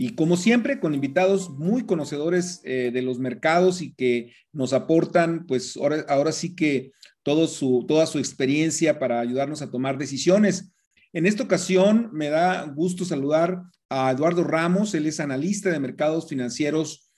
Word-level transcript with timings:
y 0.00 0.14
como 0.14 0.36
siempre, 0.36 0.78
con 0.78 0.94
invitados 0.94 1.50
muy 1.50 1.84
conocedores 1.84 2.62
eh, 2.64 2.90
de 2.92 3.02
los 3.02 3.18
mercados 3.18 3.82
y 3.82 3.92
que 3.94 4.32
nos 4.52 4.72
aportan, 4.72 5.44
pues 5.46 5.76
ahora, 5.76 6.06
ahora 6.08 6.30
sí 6.30 6.54
que 6.54 6.92
todo 7.24 7.48
su, 7.48 7.84
toda 7.86 8.06
su 8.06 8.18
experiencia 8.18 9.00
para 9.00 9.18
ayudarnos 9.18 9.60
a 9.60 9.70
tomar 9.70 9.98
decisiones. 9.98 10.72
En 11.12 11.26
esta 11.26 11.42
ocasión 11.42 12.10
me 12.12 12.30
da 12.30 12.62
gusto 12.62 13.04
saludar 13.04 13.62
a 13.90 14.12
Eduardo 14.12 14.44
Ramos, 14.44 14.94
él 14.94 15.06
es 15.06 15.18
analista 15.18 15.70
de 15.70 15.80
mercados 15.80 16.28
financieros 16.28 17.10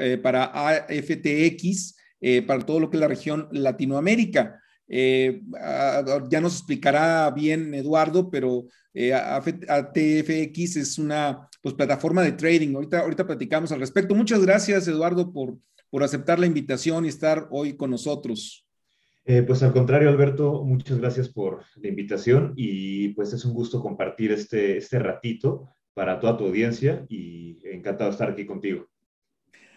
eh, 0.00 0.18
para 0.18 0.44
AFTX, 0.44 1.96
eh, 2.20 2.42
para 2.42 2.64
todo 2.66 2.78
lo 2.78 2.90
que 2.90 2.96
es 2.96 3.00
la 3.00 3.08
región 3.08 3.48
Latinoamérica. 3.52 4.60
Eh, 4.86 5.42
ya 6.30 6.40
nos 6.40 6.56
explicará 6.56 7.30
bien 7.30 7.74
Eduardo, 7.74 8.30
pero 8.30 8.66
eh, 9.00 9.14
ATFX 9.14 10.76
es 10.76 10.98
una 10.98 11.48
pues, 11.62 11.76
plataforma 11.76 12.22
de 12.22 12.32
trading. 12.32 12.74
Ahorita, 12.74 12.98
ahorita 13.00 13.26
platicamos 13.28 13.70
al 13.70 13.78
respecto. 13.78 14.12
Muchas 14.12 14.44
gracias, 14.44 14.88
Eduardo, 14.88 15.32
por, 15.32 15.56
por 15.88 16.02
aceptar 16.02 16.40
la 16.40 16.46
invitación 16.46 17.04
y 17.04 17.08
estar 17.08 17.46
hoy 17.50 17.76
con 17.76 17.90
nosotros. 17.90 18.66
Eh, 19.24 19.42
pues 19.42 19.62
al 19.62 19.72
contrario, 19.72 20.08
Alberto, 20.08 20.64
muchas 20.64 20.98
gracias 20.98 21.28
por 21.28 21.62
la 21.76 21.88
invitación 21.88 22.54
y 22.56 23.10
pues 23.10 23.32
es 23.32 23.44
un 23.44 23.54
gusto 23.54 23.80
compartir 23.80 24.32
este, 24.32 24.78
este 24.78 24.98
ratito 24.98 25.68
para 25.94 26.18
toda 26.18 26.36
tu 26.36 26.46
audiencia 26.46 27.06
y 27.08 27.58
encantado 27.64 28.10
de 28.10 28.14
estar 28.14 28.30
aquí 28.30 28.46
contigo. 28.46 28.88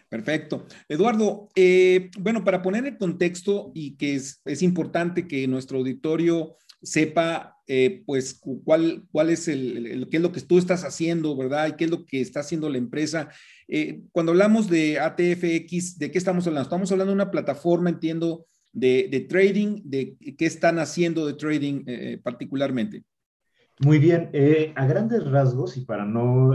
Perfecto. 0.10 0.66
Eduardo, 0.90 1.48
eh, 1.56 2.10
bueno, 2.20 2.44
para 2.44 2.62
poner 2.62 2.86
el 2.86 2.98
contexto 2.98 3.72
y 3.74 3.96
que 3.98 4.16
es, 4.16 4.62
importante 4.62 5.28
que 5.28 5.48
nuestro 5.48 5.78
auditorio 5.78 6.58
sepa, 6.82 7.58
eh, 7.68 8.04
pues, 8.06 8.42
cuál, 8.64 9.04
cuál 9.12 9.30
es 9.30 9.48
el, 9.48 10.08
qué 10.10 10.18
es 10.18 10.24
lo 10.24 10.32
que 10.32 10.42
tú 10.42 10.58
estás 10.58 10.84
haciendo, 10.84 11.36
¿verdad? 11.36 11.68
Y 11.68 11.74
qué 11.74 11.86
es 11.86 11.92
lo 11.92 12.06
que 12.06 12.22
está 12.22 12.42
haciendo 12.42 12.70
la 12.70 12.78
empresa. 12.78 13.30
Eh, 13.68 14.02
cuando 14.12 14.32
hablamos 14.32 14.70
de 14.70 15.00
ATFX, 15.00 15.98
¿de 15.98 16.12
qué 16.12 16.18
estamos 16.18 16.48
hablando? 16.48 16.64
Estamos 16.64 16.92
hablando 16.92 17.12
de 17.12 17.16
una 17.16 17.32
plataforma, 17.32 17.90
entiendo, 17.90 18.46
de, 18.74 19.26
trading, 19.30 19.82
de 19.84 20.16
qué 20.38 20.46
están 20.46 20.80
haciendo 20.80 21.28
de 21.28 21.34
trading 21.34 21.84
particularmente. 22.24 23.04
Muy 23.80 24.00
bien, 24.00 24.32
a 24.76 24.86
grandes 24.86 25.30
rasgos 25.30 25.76
y 25.76 25.82
para 25.82 26.06
no 26.06 26.54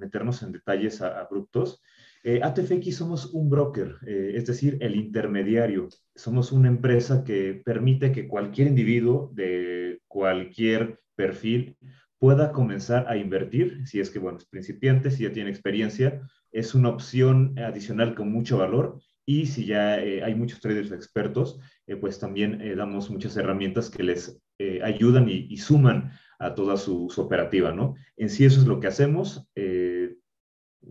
meternos 0.00 0.42
en 0.42 0.52
detalles 0.52 1.02
abruptos, 1.02 1.82
eh, 2.26 2.40
ATFX 2.42 2.96
somos 2.96 3.26
un 3.34 3.50
broker, 3.50 3.98
eh, 4.06 4.32
es 4.34 4.46
decir, 4.46 4.78
el 4.80 4.96
intermediario. 4.96 5.90
Somos 6.14 6.52
una 6.52 6.68
empresa 6.68 7.22
que 7.22 7.60
permite 7.62 8.12
que 8.12 8.26
cualquier 8.26 8.68
individuo 8.68 9.30
de 9.34 10.00
cualquier 10.08 11.00
perfil 11.16 11.76
pueda 12.18 12.50
comenzar 12.50 13.06
a 13.08 13.18
invertir, 13.18 13.86
si 13.86 14.00
es 14.00 14.08
que, 14.08 14.18
bueno, 14.18 14.38
es 14.38 14.46
principiante, 14.46 15.10
si 15.10 15.24
ya 15.24 15.32
tiene 15.34 15.50
experiencia, 15.50 16.22
es 16.50 16.74
una 16.74 16.88
opción 16.88 17.58
adicional 17.58 18.14
con 18.14 18.32
mucho 18.32 18.56
valor 18.56 18.98
y 19.26 19.44
si 19.44 19.66
ya 19.66 20.00
eh, 20.00 20.24
hay 20.24 20.34
muchos 20.34 20.60
traders 20.60 20.92
expertos, 20.92 21.60
pues 22.00 22.18
también 22.18 22.58
damos 22.74 23.10
muchas 23.10 23.36
herramientas 23.36 23.90
que 23.90 24.02
les 24.02 24.40
ayudan 24.82 25.28
y, 25.28 25.54
suman 25.58 26.12
a 26.38 26.54
toda 26.54 26.78
su, 26.78 27.12
operativa, 27.18 27.72
¿no? 27.72 27.96
En 28.16 28.30
sí 28.30 28.46
eso 28.46 28.60
es 28.60 28.66
lo 28.66 28.80
que 28.80 28.86
hacemos 28.86 29.46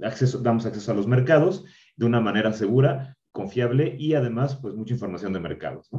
acceso, 0.02 0.40
damos 0.40 0.66
acceso 0.66 0.92
a 0.92 0.96
los 0.96 1.08
mercados 1.08 1.66
de 1.96 2.06
una 2.06 2.20
manera 2.20 2.54
segura, 2.54 3.18
confiable 3.32 3.96
y 4.00 4.14
además, 4.14 4.58
pues, 4.62 4.76
mucha 4.76 4.94
información 4.94 5.34
de 5.34 5.40
mercados. 5.40 5.90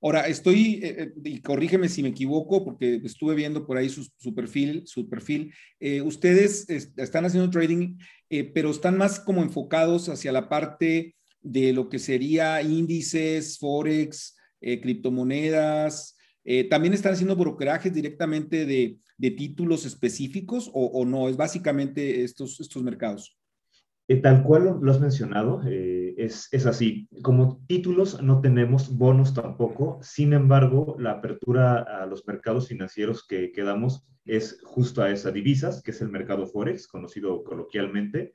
Ahora, 0.00 0.28
estoy, 0.28 0.80
eh, 0.82 0.96
eh, 1.02 1.12
y 1.24 1.40
corrígeme 1.40 1.88
si 1.88 2.02
me 2.02 2.10
equivoco, 2.10 2.64
porque 2.64 3.00
estuve 3.04 3.34
viendo 3.34 3.66
por 3.66 3.76
ahí 3.76 3.88
su, 3.88 4.34
perfil, 4.34 4.82
su 4.86 5.08
perfil. 5.08 5.52
Eh, 5.80 6.02
ustedes 6.02 6.68
están 6.68 7.24
haciendo 7.24 7.50
trading, 7.50 7.98
pero 8.54 8.70
están 8.70 8.96
más 8.96 9.18
como 9.18 9.42
enfocados 9.42 10.08
hacia 10.08 10.30
la 10.30 10.48
parte 10.48 11.16
de 11.40 11.72
lo 11.72 11.88
que 11.88 11.98
sería 11.98 12.62
índices, 12.62 13.58
forex, 13.58 14.36
criptomonedas. 14.60 16.16
también 16.68 16.92
están 16.92 17.14
haciendo 17.14 17.36
brokerajes 17.36 17.92
directamente 17.92 18.66
de, 18.66 18.98
de 19.18 19.32
títulos 19.32 19.84
específicos 19.84 20.70
o, 20.72 21.04
no? 21.04 21.28
¿Es 21.28 21.36
básicamente 21.36 22.22
estos, 22.22 22.60
estos 22.60 22.82
mercados? 22.82 23.36
Eh, 24.06 24.16
tal 24.16 24.42
cual 24.42 24.78
lo, 24.80 24.90
has 24.90 25.00
mencionado, 25.00 25.60
eh, 25.66 26.14
es, 26.16 26.48
es, 26.52 26.64
así. 26.64 27.08
Como 27.20 27.60
títulos 27.66 28.22
no 28.22 28.40
tenemos, 28.40 28.96
bonos 28.96 29.34
tampoco. 29.34 29.98
Sin 30.02 30.32
embargo, 30.32 30.96
la 30.98 31.12
apertura 31.12 31.80
a 31.80 32.06
los 32.06 32.26
mercados 32.26 32.68
financieros 32.68 33.26
que, 33.26 33.52
quedamos 33.52 34.06
es 34.24 34.60
justo 34.62 35.02
a 35.02 35.10
esas 35.10 35.34
divisas, 35.34 35.82
que 35.82 35.90
es 35.90 36.00
el 36.00 36.08
mercado 36.08 36.46
Forex, 36.46 36.86
conocido 36.86 37.42
coloquialmente, 37.42 38.34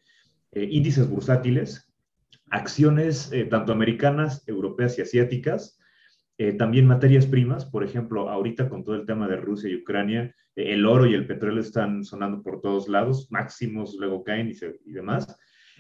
eh, 0.52 0.68
índices 0.70 1.10
bursátiles, 1.10 1.92
acciones 2.52 3.32
tanto 3.50 3.72
americanas, 3.72 4.44
europeas 4.48 5.00
y 5.00 5.02
asiáticas, 5.02 5.80
también 6.58 6.88
materias 6.88 7.26
primas, 7.26 7.66
por 7.66 7.84
ejemplo, 7.84 8.30
ahorita 8.30 8.68
con 8.68 8.84
todo 8.84 8.96
el 8.96 9.06
tema 9.06 9.28
de 9.28 9.38
Rusia 9.38 9.70
y 9.70 9.76
Ucrania, 9.76 10.34
el 10.56 10.86
oro 10.86 11.06
y 11.06 11.14
el 11.14 11.28
petróleo 11.28 11.62
están 11.62 12.04
sonando 12.04 12.42
por 12.42 12.62
todos 12.62 12.88
lados, 12.88 13.28
máximos 13.32 13.96
luego 14.00 14.24
caen 14.24 14.50
y, 14.50 14.92
demás. 14.92 15.38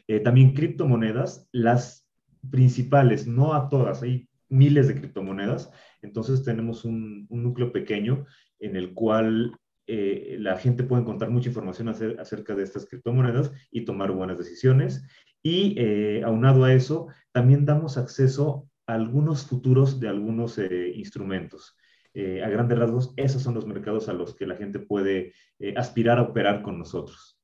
Eh, 0.07 0.19
también 0.19 0.53
criptomonedas, 0.53 1.47
las 1.51 2.07
principales, 2.49 3.27
no 3.27 3.53
a 3.53 3.69
todas, 3.69 4.03
hay 4.03 4.27
miles 4.49 4.87
de 4.87 4.95
criptomonedas, 4.95 5.71
entonces 6.01 6.43
tenemos 6.43 6.85
un, 6.85 7.27
núcleo 7.29 7.71
pequeño 7.71 8.25
en 8.59 8.75
el 8.75 8.93
cual 8.93 9.57
eh, 9.87 10.37
la 10.39 10.57
gente 10.57 10.83
puede 10.83 11.01
encontrar 11.01 11.31
mucha 11.31 11.49
información 11.49 11.89
acerca 11.89 12.55
de 12.55 12.63
estas 12.63 12.85
criptomonedas 12.85 13.51
y 13.71 13.85
tomar 13.85 14.11
buenas 14.11 14.37
decisiones. 14.37 15.05
Y 15.41 15.75
eh, 15.77 16.21
aunado 16.23 16.63
a 16.63 16.73
eso, 16.73 17.07
también 17.31 17.65
damos 17.65 17.97
acceso 17.97 18.69
algunos 18.85 19.45
futuros 19.45 19.99
de 19.99 20.09
algunos 20.09 20.59
instrumentos. 20.95 21.75
Eh, 22.15 22.43
a 22.43 22.49
grandes 22.49 22.77
rasgos, 22.77 23.11
esos 23.17 23.41
son 23.41 23.55
los 23.55 23.65
mercados 23.65 24.07
a 24.07 24.13
los 24.13 24.35
que 24.35 24.45
la 24.45 24.55
gente 24.55 24.77
puede 24.77 25.33
eh, 25.57 25.73
aspirar 25.75 26.19
a 26.19 26.21
operar 26.21 26.61
con 26.61 26.77
nosotros. 26.77 27.39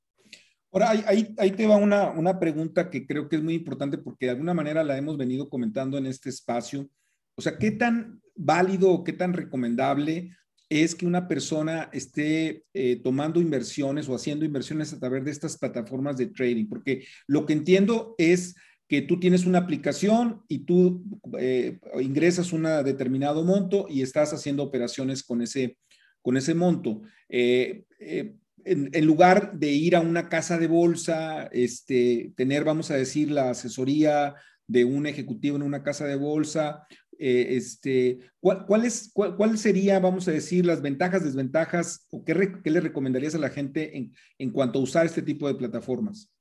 Ahora, 0.71 0.91
ahí, 0.91 1.33
ahí 1.39 1.51
te 1.51 1.65
va 1.65 1.77
una, 1.77 2.11
una 2.11 2.39
pregunta 2.39 2.91
que 2.91 3.07
creo 3.07 3.27
que 3.27 3.37
es 3.37 3.43
muy 3.43 3.55
importante 3.55 3.97
porque 3.97 4.27
de 4.27 4.33
alguna 4.33 4.53
manera 4.53 4.83
la 4.83 4.95
hemos 4.95 5.17
venido 5.17 5.49
comentando 5.49 5.97
en 5.97 6.05
este 6.05 6.29
espacio. 6.29 6.87
O 7.35 7.41
sea, 7.41 7.57
¿qué 7.57 7.71
tan 7.71 8.21
válido 8.35 8.91
o 8.91 9.03
qué 9.03 9.13
tan 9.13 9.33
recomendable 9.33 10.35
es 10.69 10.93
que 10.93 11.07
una 11.07 11.27
persona 11.27 11.89
esté 11.91 12.63
eh, 12.75 13.01
tomando 13.03 13.41
inversiones 13.41 14.07
o 14.07 14.13
haciendo 14.13 14.45
inversiones 14.45 14.93
a 14.93 14.99
través 14.99 15.25
de 15.25 15.31
estas 15.31 15.57
plataformas 15.57 16.15
de 16.17 16.27
trading? 16.27 16.67
Porque 16.67 17.07
lo 17.25 17.47
que 17.47 17.53
entiendo 17.53 18.13
es 18.19 18.55
que 18.89 19.03
tú 19.03 19.19
tienes 19.19 19.45
una 19.45 19.59
aplicación 19.59 20.41
y 20.47 20.65
tú 20.65 21.03
eh, 21.37 21.77
ingresas 22.01 22.51
un 22.51 22.63
determinado 22.63 23.45
monto 23.45 23.85
y 23.87 24.01
estás 24.01 24.33
haciendo 24.33 24.63
operaciones 24.63 25.21
con 25.23 25.43
ese, 25.43 25.77
con 26.23 26.37
ese 26.37 26.55
monto. 26.55 27.03
Eh, 27.29 27.83
eh, 27.99 28.33
en, 28.65 29.05
lugar 29.05 29.53
de 29.53 29.71
ir 29.71 29.95
a 29.95 30.01
una 30.01 30.27
casa 30.27 30.57
de 30.57 30.65
bolsa, 30.65 31.49
este, 31.51 32.33
tener, 32.35 32.63
vamos 32.63 32.89
a 32.89 32.95
decir, 32.95 33.29
la 33.29 33.51
asesoría 33.51 34.33
de 34.67 34.85
un 34.85 35.05
ejecutivo 35.05 35.55
en 35.55 35.63
una 35.63 35.83
casa 35.83 36.07
de 36.07 36.15
bolsa, 36.15 36.87
este, 37.17 38.17
¿cuál, 38.39 38.65
cuál, 38.65 38.85
es, 38.85 39.11
cuál, 39.13 39.57
sería, 39.57 39.99
vamos 39.99 40.27
a 40.27 40.31
decir, 40.31 40.65
las 40.65 40.81
ventajas, 40.81 41.23
desventajas 41.23 42.07
o 42.09 42.23
qué, 42.23 42.53
qué 42.63 42.71
le 42.71 42.79
recomendarías 42.79 43.35
a 43.35 43.39
la 43.39 43.49
gente 43.49 43.97
en, 43.97 44.13
en 44.39 44.51
cuanto 44.51 44.79
a 44.79 44.83
usar 44.83 45.05
este 45.05 45.21
tipo 45.21 45.47
de 45.47 45.55
plataformas? 45.55 46.31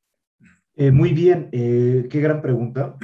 Eh, 0.81 0.93
muy 0.93 1.13
bien, 1.13 1.49
eh, 1.51 2.07
qué 2.09 2.21
gran 2.21 2.41
pregunta. 2.41 2.97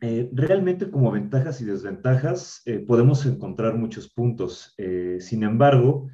Eh, 0.00 0.30
realmente 0.32 0.92
como 0.92 1.10
ventajas 1.10 1.60
y 1.60 1.64
desventajas 1.64 2.62
podemos 2.86 3.26
encontrar 3.26 3.74
muchos 3.74 4.08
puntos. 4.08 4.76
sin 5.18 5.42
embargo, 5.42 6.08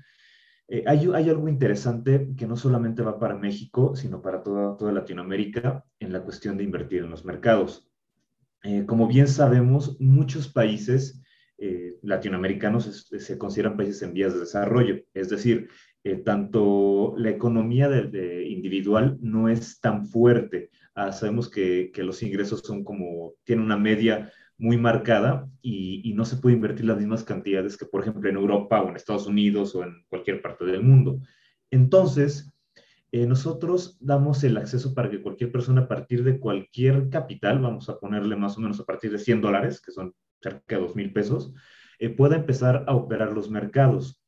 hay, 0.87 1.08
hay, 1.14 1.28
algo 1.31 1.48
interesante 1.48 2.31
que 2.37 2.46
no 2.46 2.56
solamente 2.56 3.02
va 3.02 3.19
para 3.19 3.37
México, 3.37 3.94
sino 3.94 4.22
para 4.22 4.43
toda, 4.43 4.76
toda 4.78 4.90
Latinoamérica 4.90 5.84
en 6.00 6.14
la 6.14 6.22
cuestión 6.22 6.56
de 6.56 6.64
invertir 6.64 7.02
en 7.02 7.10
los 7.10 7.26
mercados. 7.26 7.87
como 8.87 9.06
bien 9.06 9.28
sabemos, 9.28 10.00
muchos 10.00 10.49
países 10.49 11.22
latinoamericanos 12.03 13.08
se 13.08 13.38
consideran 13.38 13.76
países 13.76 14.03
en 14.03 14.12
vías 14.12 14.35
de 14.35 14.41
desarrollo. 14.41 15.03
Es 15.14 15.29
decir, 15.29 15.69
tanto 16.25 17.14
la 17.17 17.31
economía 17.31 17.88
individual 18.44 19.17
no 19.20 19.49
es 19.49 19.81
tan 19.81 20.06
fuerte. 20.06 20.70
Ah, 20.94 21.12
sabemos 21.12 21.49
que, 21.49 21.91
que, 21.93 22.03
los 22.03 22.23
ingresos 22.23 22.61
son 22.61 22.85
como, 22.85 23.35
tienen 23.44 23.64
una 23.64 23.76
media 23.76 24.31
muy 24.58 24.79
marcada 24.79 25.49
y, 25.61 26.12
no 26.14 26.25
se 26.25 26.37
puede 26.37 26.56
invertir 26.56 26.87
las 26.87 26.99
mismas 26.99 27.25
cantidades 27.25 27.76
que, 27.76 27.85
por 27.85 28.00
ejemplo, 28.00 28.29
en 28.29 28.37
Europa 28.37 28.81
o 28.81 28.88
en 28.88 28.97
Estados 28.97 29.26
Unidos 29.26 29.75
o 29.75 29.85
en 29.85 30.05
cualquier 30.09 30.41
parte 30.41 30.64
del 30.64 30.82
mundo. 30.82 31.20
Entonces, 31.70 32.50
eh, 33.12 33.26
nosotros 33.26 33.99
damos 34.00 34.43
el 34.44 34.56
acceso 34.56 34.94
para 34.94 35.11
que 35.11 35.20
cualquier 35.20 35.52
persona 35.52 35.82
a 35.82 35.88
partir 35.88 36.25
de 36.25 36.41
cualquier 36.41 37.11
capital, 37.11 37.59
vamos 37.61 37.88
a 37.88 37.99
ponerle 37.99 38.37
más 38.37 38.56
o 38.56 38.61
menos 38.61 38.81
a 38.81 38.85
partir 38.85 39.12
de 39.12 39.19
100 39.19 39.43
dólares, 39.43 39.81
que 39.81 39.93
son 39.93 40.14
cerca 40.41 40.77
de 40.77 40.83
2 40.83 40.97
mil 40.97 41.12
pesos, 41.12 41.53
eh, 41.99 42.11
pueda 42.11 42.37
empezar 42.37 42.85
a 42.87 42.94
operar 42.94 43.33
los 43.33 43.50
mercados. 43.50 44.23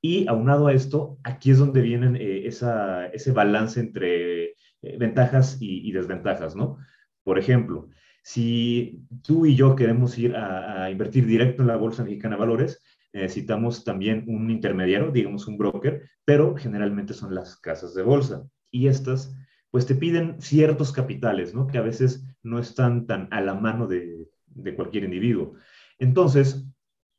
Y 0.00 0.28
aunado 0.28 0.68
a 0.68 0.72
esto, 0.72 1.18
aquí 1.24 1.50
es 1.50 1.58
donde 1.58 1.80
viene 1.82 2.18
eh, 2.20 2.46
ese 2.46 3.32
balance 3.32 3.80
entre 3.80 4.54
ventajas 4.80 5.56
y, 5.60 5.90
desventajas, 5.92 6.54
¿no? 6.54 6.78
Por 7.24 7.38
ejemplo, 7.38 7.88
si 8.22 9.02
tú 9.22 9.46
y 9.46 9.56
yo 9.56 9.74
queremos 9.74 10.16
ir 10.18 10.36
a, 10.36 10.90
invertir 10.90 11.26
directo 11.26 11.62
en 11.62 11.68
la 11.68 11.76
Bolsa 11.76 12.04
Mexicana 12.04 12.36
de 12.36 12.40
Valores, 12.40 12.82
necesitamos 13.12 13.84
también 13.84 14.24
un 14.28 14.50
intermediario, 14.50 15.10
digamos 15.10 15.48
un 15.48 15.58
broker, 15.58 16.08
pero 16.24 16.54
generalmente 16.54 17.14
son 17.14 17.34
las 17.34 17.56
casas 17.56 17.94
de 17.94 18.02
bolsa. 18.02 18.44
Y 18.70 18.86
estas, 18.86 19.34
pues 19.70 19.86
te 19.86 19.94
piden 19.94 20.40
ciertos 20.40 20.92
capitales, 20.92 21.54
¿no? 21.54 21.66
Que 21.66 21.78
a 21.78 21.82
veces 21.82 22.24
no 22.42 22.58
están 22.58 23.06
tan 23.06 23.28
a 23.32 23.40
la 23.40 23.54
mano 23.54 23.86
de, 23.88 24.28
de 24.62 24.74
cualquier 24.74 25.04
individuo. 25.04 25.54
Entonces, 25.98 26.66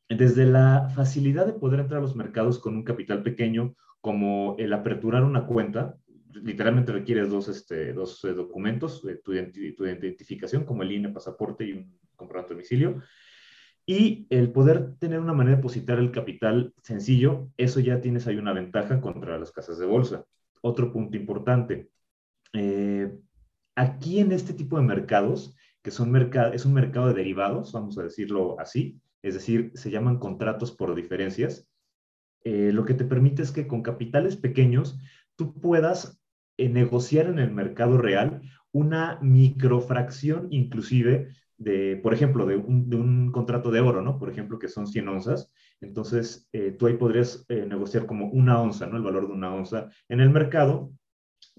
desde 0.08 0.46
la 0.46 0.90
facilidad 0.94 1.46
de 1.46 1.52
poder 1.52 1.80
entrar 1.80 1.98
a 1.98 2.02
los 2.02 2.16
mercados 2.16 2.58
con 2.58 2.74
un 2.76 2.84
capital 2.84 3.22
pequeño, 3.22 3.76
como 4.00 4.56
el 4.58 4.72
aperturar 4.72 5.24
una 5.24 5.46
cuenta, 5.46 5.96
literalmente 6.32 6.92
requieres 6.92 7.30
dos, 7.30 7.48
este, 7.48 7.92
dos 7.92 8.24
eh, 8.24 8.32
documentos, 8.32 9.02
tu, 9.02 9.32
tu, 9.76 9.86
identificación, 9.86 10.64
como 10.64 10.82
el 10.82 10.92
INE, 10.92 11.10
pasaporte 11.10 11.64
y 11.64 11.72
un 11.72 11.98
comprobante 12.16 12.50
de 12.50 12.54
domicilio. 12.56 13.02
Y 13.86 14.26
el 14.30 14.52
poder 14.52 14.96
tener 14.98 15.20
una 15.20 15.32
manera 15.32 15.56
de 15.56 15.62
depositar 15.62 15.98
el 15.98 16.12
capital 16.12 16.72
sencillo, 16.82 17.50
eso 17.56 17.80
ya 17.80 18.00
tienes 18.00 18.26
ahí 18.26 18.36
una 18.36 18.52
ventaja 18.52 19.00
contra 19.00 19.38
las 19.38 19.50
casas 19.52 19.78
de 19.78 19.86
bolsa. 19.86 20.24
Otro 20.60 20.92
punto 20.92 21.16
importante. 21.16 21.90
Eh, 22.52 23.12
aquí 23.74 24.20
en 24.20 24.32
este 24.32 24.52
tipo 24.52 24.76
de 24.76 24.84
mercados, 24.84 25.56
que 25.82 25.90
son 25.90 26.14
es 26.52 26.64
un 26.64 26.74
mercado 26.74 27.08
de 27.08 27.14
derivados, 27.14 27.72
vamos 27.72 27.98
a 27.98 28.02
decirlo 28.02 28.58
así, 28.60 29.00
es 29.22 29.34
decir, 29.34 29.72
se 29.74 29.90
llaman 29.90 30.18
contratos 30.18 30.72
por 30.72 30.94
diferencias, 30.94 31.70
eh, 32.44 32.70
lo 32.72 32.84
que 32.84 32.94
te 32.94 33.04
permite 33.04 33.42
es 33.42 33.52
que 33.52 33.66
con 33.66 33.82
capitales 33.82 34.36
pequeños 34.36 34.98
tú 35.36 35.54
puedas 35.60 36.20
eh, 36.56 36.68
negociar 36.68 37.26
en 37.26 37.38
el 37.38 37.52
mercado 37.52 37.98
real 37.98 38.42
una 38.72 39.18
microfracción 39.20 40.48
inclusive 40.50 41.28
de, 41.58 42.00
por 42.02 42.14
ejemplo, 42.14 42.46
de 42.46 42.56
un, 42.56 43.30
contrato 43.32 43.70
de 43.70 43.80
oro, 43.80 44.00
¿no? 44.00 44.18
Por 44.18 44.30
ejemplo, 44.30 44.58
que 44.58 44.68
son 44.68 44.86
100 44.86 45.08
onzas. 45.08 45.52
Entonces, 45.82 46.48
eh, 46.54 46.70
tú 46.70 46.86
ahí 46.86 46.96
podrías 46.96 47.44
negociar 47.50 48.06
como 48.06 48.28
una 48.28 48.58
onza, 48.62 48.86
¿no? 48.86 48.96
El 48.96 49.02
valor 49.02 49.26
de 49.26 49.34
una 49.34 49.52
onza 49.52 49.90
en 50.08 50.20
el 50.20 50.30
mercado 50.30 50.90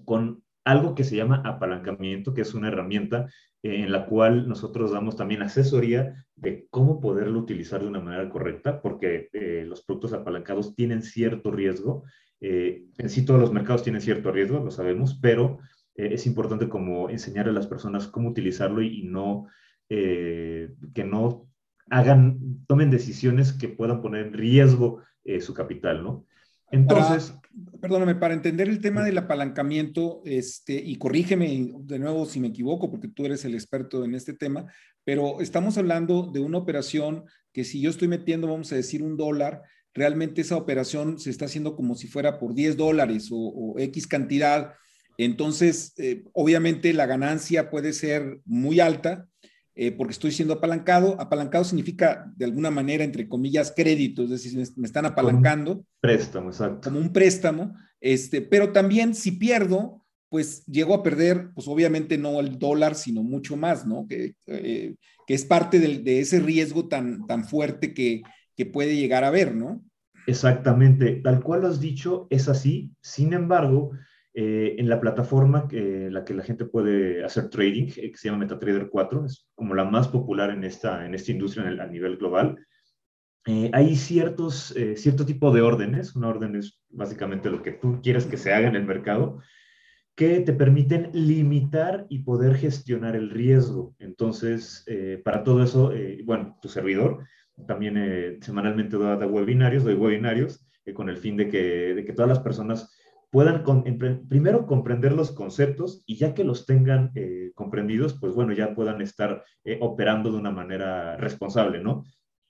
con 0.04 0.41
algo 0.64 0.94
que 0.94 1.04
se 1.04 1.16
llama 1.16 1.42
apalancamiento, 1.44 2.34
que 2.34 2.42
es 2.42 2.54
una 2.54 2.68
herramienta 2.68 3.28
en 3.64 3.92
la 3.92 4.06
cual 4.06 4.48
nosotros 4.48 4.90
damos 4.90 5.16
también 5.16 5.42
asesoría 5.42 6.24
de 6.34 6.66
cómo 6.70 7.00
poderlo 7.00 7.38
utilizar 7.38 7.80
de 7.80 7.88
una 7.88 8.00
manera 8.00 8.28
correcta, 8.28 8.80
porque 8.82 9.28
los 9.66 9.82
productos 9.82 10.12
apalancados 10.12 10.74
tienen 10.74 11.02
cierto 11.02 11.50
riesgo 11.52 12.04
eh, 12.44 12.86
en 12.98 13.08
sí 13.08 13.24
todos 13.24 13.40
los 13.40 13.52
mercados 13.52 13.84
tienen 13.84 14.02
cierto 14.02 14.32
riesgo, 14.32 14.58
lo 14.58 14.72
sabemos, 14.72 15.16
pero 15.22 15.60
eh, 15.94 16.08
es 16.10 16.26
importante 16.26 16.68
como 16.68 17.08
enseñar 17.08 17.48
a 17.48 17.52
las 17.52 17.68
personas 17.68 18.08
cómo 18.08 18.30
utilizarlo 18.30 18.82
y, 18.82 19.04
no 19.04 19.46
eh, 19.88 20.74
que 20.92 21.04
no 21.04 21.46
hagan, 21.88 22.64
tomen 22.66 22.90
decisiones 22.90 23.52
que 23.52 23.68
puedan 23.68 24.02
poner 24.02 24.26
en 24.26 24.32
riesgo 24.32 25.02
su 25.40 25.54
capital, 25.54 26.02
¿no? 26.02 26.26
Entonces, 26.72 27.38
perdóname, 27.80 28.14
para 28.14 28.34
entender 28.34 28.68
el 28.68 28.80
tema 28.80 29.04
del 29.04 29.18
apalancamiento, 29.18 30.22
este, 30.24 30.74
y 30.74 30.96
corrígeme 30.96 31.72
de 31.80 31.98
nuevo 31.98 32.26
si 32.26 32.40
me 32.40 32.48
equivoco, 32.48 32.90
porque 32.90 33.08
tú 33.08 33.26
eres 33.26 33.44
el 33.44 33.54
experto 33.54 34.04
en 34.04 34.14
este 34.14 34.32
tema, 34.32 34.72
pero 35.04 35.40
estamos 35.40 35.78
hablando 35.78 36.30
de 36.32 36.40
una 36.40 36.58
operación 36.58 37.24
que 37.52 37.64
si 37.64 37.80
yo 37.80 37.90
estoy 37.90 38.08
metiendo, 38.08 38.46
vamos 38.46 38.72
a 38.72 38.76
decir, 38.76 39.02
un 39.02 39.16
dólar, 39.16 39.62
realmente 39.94 40.40
esa 40.40 40.56
operación 40.56 41.18
se 41.18 41.30
está 41.30 41.46
haciendo 41.46 41.76
como 41.76 41.94
si 41.94 42.06
fuera 42.06 42.38
por 42.38 42.54
10 42.54 42.76
dólares 42.76 43.28
o, 43.30 43.74
X 43.78 44.06
cantidad. 44.06 44.72
Entonces, 45.18 45.92
eh, 45.98 46.24
obviamente 46.32 46.92
la 46.94 47.06
ganancia 47.06 47.70
puede 47.70 47.92
ser 47.92 48.40
muy 48.44 48.80
alta 48.80 49.28
eh, 49.74 49.92
porque 49.92 50.12
estoy 50.12 50.32
siendo 50.32 50.54
apalancado. 50.54 51.20
Apalancado 51.20 51.64
significa, 51.64 52.30
de 52.36 52.44
alguna 52.44 52.70
manera, 52.70 53.04
entre 53.04 53.28
comillas, 53.28 53.72
crédito, 53.74 54.22
es 54.22 54.30
decir, 54.30 54.56
me 54.76 54.86
están 54.86 55.06
apalancando. 55.06 55.84
préstamo, 56.00 56.50
exacto. 56.50 56.90
Como 56.90 57.00
un 57.00 57.12
préstamo. 57.12 57.74
Este, 58.00 58.42
pero 58.42 58.72
también 58.72 59.14
si 59.14 59.32
pierdo, 59.32 60.04
pues 60.28 60.64
llego 60.66 60.94
a 60.94 61.02
perder, 61.02 61.50
pues 61.54 61.68
obviamente 61.68 62.18
no 62.18 62.40
el 62.40 62.58
dólar, 62.58 62.94
sino 62.94 63.22
mucho 63.22 63.56
más, 63.56 63.86
¿no? 63.86 64.06
Que, 64.08 64.34
eh, 64.46 64.94
que 65.26 65.34
es 65.34 65.44
parte 65.44 65.78
de, 65.78 66.20
ese 66.20 66.40
riesgo 66.40 66.88
tan, 66.88 67.26
tan 67.26 67.44
fuerte 67.44 67.94
que, 67.94 68.22
que 68.56 68.66
puede 68.66 68.96
llegar 68.96 69.24
a 69.24 69.30
ver, 69.30 69.54
¿no? 69.54 69.82
Exactamente, 70.26 71.20
tal 71.22 71.42
cual 71.42 71.62
lo 71.62 71.68
has 71.68 71.80
dicho, 71.80 72.26
es 72.30 72.48
así. 72.48 72.92
Sin 73.00 73.32
embargo, 73.32 73.92
eh, 74.34 74.76
en 74.78 74.88
la 74.88 74.98
plataforma 74.98 75.68
que, 75.68 76.08
la 76.10 76.24
que 76.24 76.32
la 76.32 76.42
gente 76.42 76.64
puede 76.64 77.22
hacer 77.22 77.50
trading, 77.50 77.88
eh, 77.96 78.10
que 78.10 78.16
se 78.16 78.28
llama 78.28 78.38
MetaTrader 78.38 78.88
4, 78.88 79.26
es 79.26 79.46
como 79.54 79.74
la 79.74 79.84
más 79.84 80.08
popular 80.08 80.50
en 80.50 80.64
esta, 80.64 81.04
en 81.04 81.14
esta 81.14 81.32
industria 81.32 81.68
a 81.68 81.86
nivel 81.86 82.16
global, 82.16 82.56
eh, 83.44 83.70
hay 83.74 83.94
ciertos, 83.96 84.74
cierto 84.96 85.26
tipo 85.26 85.50
de 85.50 85.60
órdenes. 85.60 86.14
Una 86.16 86.28
orden 86.28 86.56
es 86.56 86.80
básicamente 86.88 87.50
lo 87.50 87.62
que 87.62 87.72
tú 87.72 88.00
quieres 88.00 88.24
que 88.24 88.38
se 88.38 88.54
haga 88.54 88.68
en 88.68 88.76
el 88.76 88.86
mercado, 88.86 89.40
que 90.14 90.40
te 90.40 90.52
permiten 90.52 91.10
limitar 91.12 92.06
y 92.08 92.20
poder 92.20 92.54
gestionar 92.54 93.16
el 93.16 93.30
riesgo. 93.30 93.96
Entonces, 93.98 94.86
para 95.24 95.42
todo 95.42 95.62
eso, 95.64 95.92
bueno, 96.24 96.56
tu 96.62 96.68
servidor 96.68 97.26
también 97.66 98.38
semanalmente 98.42 98.96
doy, 98.96 99.26
webinarios, 99.26 99.82
doy 99.82 99.94
webinarios 99.94 100.64
con 100.94 101.08
el 101.08 101.16
fin 101.16 101.36
de 101.36 101.48
que, 101.48 101.94
de 101.94 102.04
que 102.04 102.12
todas 102.12 102.28
las 102.28 102.40
personas 102.40 102.96
puedan 103.32 103.64
primero 104.28 104.66
comprender 104.66 105.12
los 105.12 105.32
conceptos 105.32 106.02
y 106.04 106.16
ya 106.16 106.34
que 106.34 106.44
los 106.44 106.66
tengan 106.66 107.12
eh, 107.14 107.50
comprendidos, 107.54 108.12
pues 108.20 108.34
bueno, 108.34 108.52
ya 108.52 108.74
puedan 108.74 109.00
estar 109.00 109.42
operando 109.80 110.30
de 110.30 110.36
una 110.36 110.50
manera 110.50 111.16
responsable, 111.16 111.82
¿no? 111.82 112.04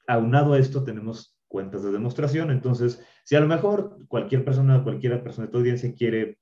Aunado 0.08 0.54
a 0.54 0.58
esto 0.58 0.82
tenemos 0.82 1.38
cuentas 1.46 1.84
de 1.84 1.92
demostración, 1.92 2.50
entonces 2.50 3.00
si 3.24 3.36
a 3.36 3.40
lo 3.40 3.46
mejor 3.46 3.96
cualquier 4.08 4.44
persona, 4.44 4.82
cualquier 4.82 5.22
persona 5.22 5.46
de 5.46 5.52
tu 5.52 5.58
audiencia 5.58 5.94
quiere 5.94 6.38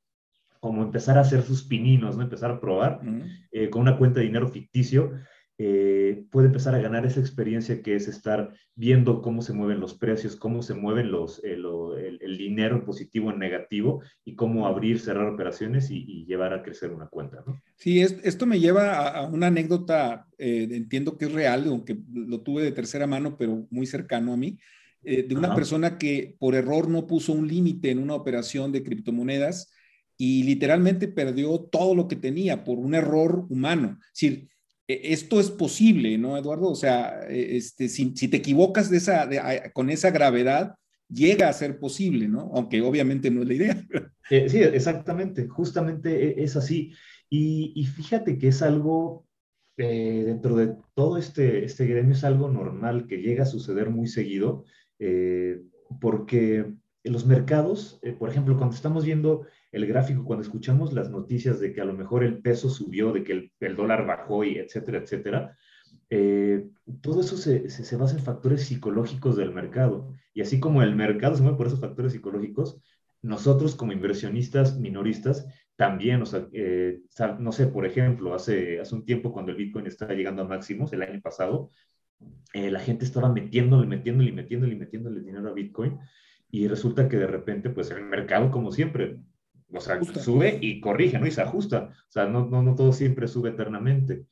como 0.58 0.82
empezar 0.82 1.18
a 1.18 1.22
hacer 1.22 1.42
sus 1.42 1.64
pininos, 1.64 2.16
¿no? 2.16 2.22
Empezar 2.22 2.50
a 2.50 2.60
probar 2.60 3.00
con 3.70 3.82
una 3.82 3.98
cuenta 3.98 4.20
de 4.20 4.26
dinero 4.26 4.48
ficticio, 4.48 5.12
eh, 5.62 6.24
puede 6.30 6.46
empezar 6.46 6.74
a 6.74 6.80
ganar 6.80 7.04
esa 7.04 7.20
experiencia 7.20 7.82
que 7.82 7.94
es 7.94 8.08
estar 8.08 8.54
viendo 8.74 9.20
cómo 9.20 9.42
se 9.42 9.52
mueven 9.52 9.78
los 9.78 9.92
precios, 9.92 10.34
cómo 10.34 10.62
se 10.62 10.72
mueven 10.72 11.10
los, 11.10 11.44
eh, 11.44 11.58
el, 12.22 12.38
dinero 12.38 12.76
en 12.76 12.86
positivo, 12.86 13.30
en 13.30 13.40
negativo, 13.40 14.00
y 14.24 14.36
cómo 14.36 14.66
abrir, 14.66 15.00
cerrar 15.00 15.28
operaciones 15.28 15.90
y, 15.90 16.24
llevar 16.24 16.54
a 16.54 16.62
crecer 16.62 16.90
una 16.92 17.08
cuenta. 17.08 17.44
¿no? 17.46 17.60
Sí, 17.76 18.00
esto 18.00 18.46
me 18.46 18.58
lleva 18.58 19.06
a, 19.06 19.26
una 19.26 19.48
anécdota, 19.48 20.26
eh, 20.38 20.66
entiendo 20.70 21.18
que 21.18 21.26
es 21.26 21.32
real, 21.32 21.66
aunque 21.66 21.98
lo 22.10 22.40
tuve 22.40 22.62
de 22.62 22.72
tercera 22.72 23.06
mano, 23.06 23.36
pero 23.36 23.66
muy 23.68 23.84
cercano 23.84 24.32
a 24.32 24.38
mí, 24.38 24.58
de 25.02 25.34
una 25.34 25.54
persona 25.54 25.98
que 25.98 26.36
por 26.38 26.54
error 26.54 26.88
no 26.88 27.06
puso 27.06 27.34
un 27.34 27.46
límite 27.46 27.90
en 27.90 27.98
una 27.98 28.14
operación 28.14 28.72
de 28.72 28.82
criptomonedas 28.82 29.70
y 30.16 30.42
literalmente 30.44 31.06
perdió 31.06 31.58
todo 31.60 31.94
lo 31.94 32.08
que 32.08 32.16
tenía 32.16 32.64
por 32.64 32.78
un 32.78 32.94
error 32.94 33.44
humano. 33.50 33.98
Es 34.00 34.20
decir, 34.20 34.50
esto 34.92 35.40
es 35.40 35.50
posible, 35.50 36.16
¿no, 36.18 36.36
Eduardo? 36.36 36.68
O 36.68 36.74
sea, 36.74 37.20
e, 37.28 37.56
este, 37.56 37.88
si, 37.88 38.10
te 38.12 38.36
equivocas 38.36 38.90
esa, 38.92 39.28
con 39.72 39.90
esa 39.90 40.10
gravedad, 40.10 40.74
llega 41.08 41.48
a 41.48 41.52
ser 41.52 41.78
posible, 41.78 42.28
¿no? 42.28 42.50
Aunque 42.54 42.80
obviamente 42.80 43.30
no 43.30 43.42
es 43.42 43.48
la 43.48 43.54
idea. 43.54 43.84
Eh, 44.32 44.48
sí, 44.48 44.58
exactamente, 44.60 45.48
justamente 45.48 46.38
e, 46.40 46.44
es 46.44 46.54
así. 46.54 46.92
Y, 47.28 47.84
fíjate 47.96 48.38
que 48.38 48.46
es 48.46 48.62
algo, 48.62 49.26
eh, 49.76 50.22
dentro 50.24 50.54
de 50.54 50.76
todo 50.94 51.18
este, 51.18 51.64
este 51.64 51.84
gremio, 51.86 52.12
es 52.12 52.22
algo 52.22 52.48
normal 52.48 53.08
que 53.08 53.16
llega 53.16 53.42
a 53.42 53.46
suceder 53.46 53.90
muy 53.90 54.06
seguido, 54.06 54.66
eh, 55.00 55.64
porque 56.00 56.72
los 57.02 57.26
mercados, 57.26 57.98
por 58.20 58.30
ejemplo, 58.30 58.56
cuando 58.56 58.76
estamos 58.76 59.04
viendo 59.04 59.46
el 59.72 59.86
gráfico, 59.86 60.24
cuando 60.24 60.42
escuchamos 60.42 60.92
las 60.92 61.10
noticias 61.10 61.60
de 61.60 61.72
que 61.72 61.80
a 61.80 61.84
lo 61.84 61.92
mejor 61.92 62.24
el 62.24 62.38
peso 62.38 62.68
subió, 62.68 63.12
de 63.12 63.22
que 63.22 63.50
el, 63.60 63.76
dólar 63.76 64.06
bajó 64.06 64.44
y 64.44 64.58
etcétera, 64.58 64.98
etcétera, 64.98 65.56
eh, 66.08 66.66
todo 67.00 67.20
eso 67.20 67.36
se, 67.36 67.70
se, 67.70 67.96
basa 67.96 68.16
en 68.16 68.24
factores 68.24 68.64
psicológicos 68.64 69.36
del 69.36 69.52
mercado. 69.52 70.12
Y 70.34 70.40
así 70.40 70.58
como 70.58 70.82
el 70.82 70.96
mercado 70.96 71.36
se 71.36 71.42
mueve 71.42 71.56
por 71.56 71.68
esos 71.68 71.80
factores 71.80 72.12
psicológicos, 72.12 72.80
nosotros 73.22 73.76
como 73.76 73.92
inversionistas 73.92 74.78
minoristas 74.78 75.46
también, 75.76 76.20
o 76.22 76.26
sea, 76.26 76.46
eh, 76.52 77.00
no 77.38 77.52
sé, 77.52 77.66
por 77.66 77.86
ejemplo, 77.86 78.34
hace, 78.34 78.80
hace 78.80 78.94
un 78.94 79.04
tiempo 79.04 79.32
cuando 79.32 79.52
el 79.52 79.56
Bitcoin 79.56 79.86
estaba 79.86 80.14
llegando 80.14 80.42
a 80.42 80.48
máximos, 80.48 80.92
el 80.92 81.02
año 81.02 81.20
pasado, 81.20 81.70
eh, 82.52 82.70
la 82.70 82.80
gente 82.80 83.04
estaba 83.04 83.32
metiéndole, 83.32 83.86
metiéndole, 83.86 84.32
metiéndole, 84.32 84.76
metiéndole 84.76 85.20
dinero 85.20 85.48
a 85.48 85.54
Bitcoin 85.54 85.98
y 86.50 86.66
resulta 86.66 87.08
que 87.08 87.16
de 87.16 87.26
repente, 87.26 87.70
pues 87.70 87.90
el 87.90 88.04
mercado, 88.04 88.50
como 88.50 88.72
siempre, 88.72 89.20
o 89.72 89.80
sea, 89.80 90.02
sube 90.02 90.58
y 90.60 90.80
corrige, 90.80 91.18
¿no? 91.18 91.26
Y 91.26 91.30
se 91.30 91.42
ajusta. 91.42 91.90
O 92.08 92.10
sea, 92.10 92.26
no, 92.26 92.46
no, 92.46 92.62
no 92.62 92.74
todo 92.74 92.92
siempre 92.92 93.28
sube 93.28 93.50
eternamente. 93.50 94.26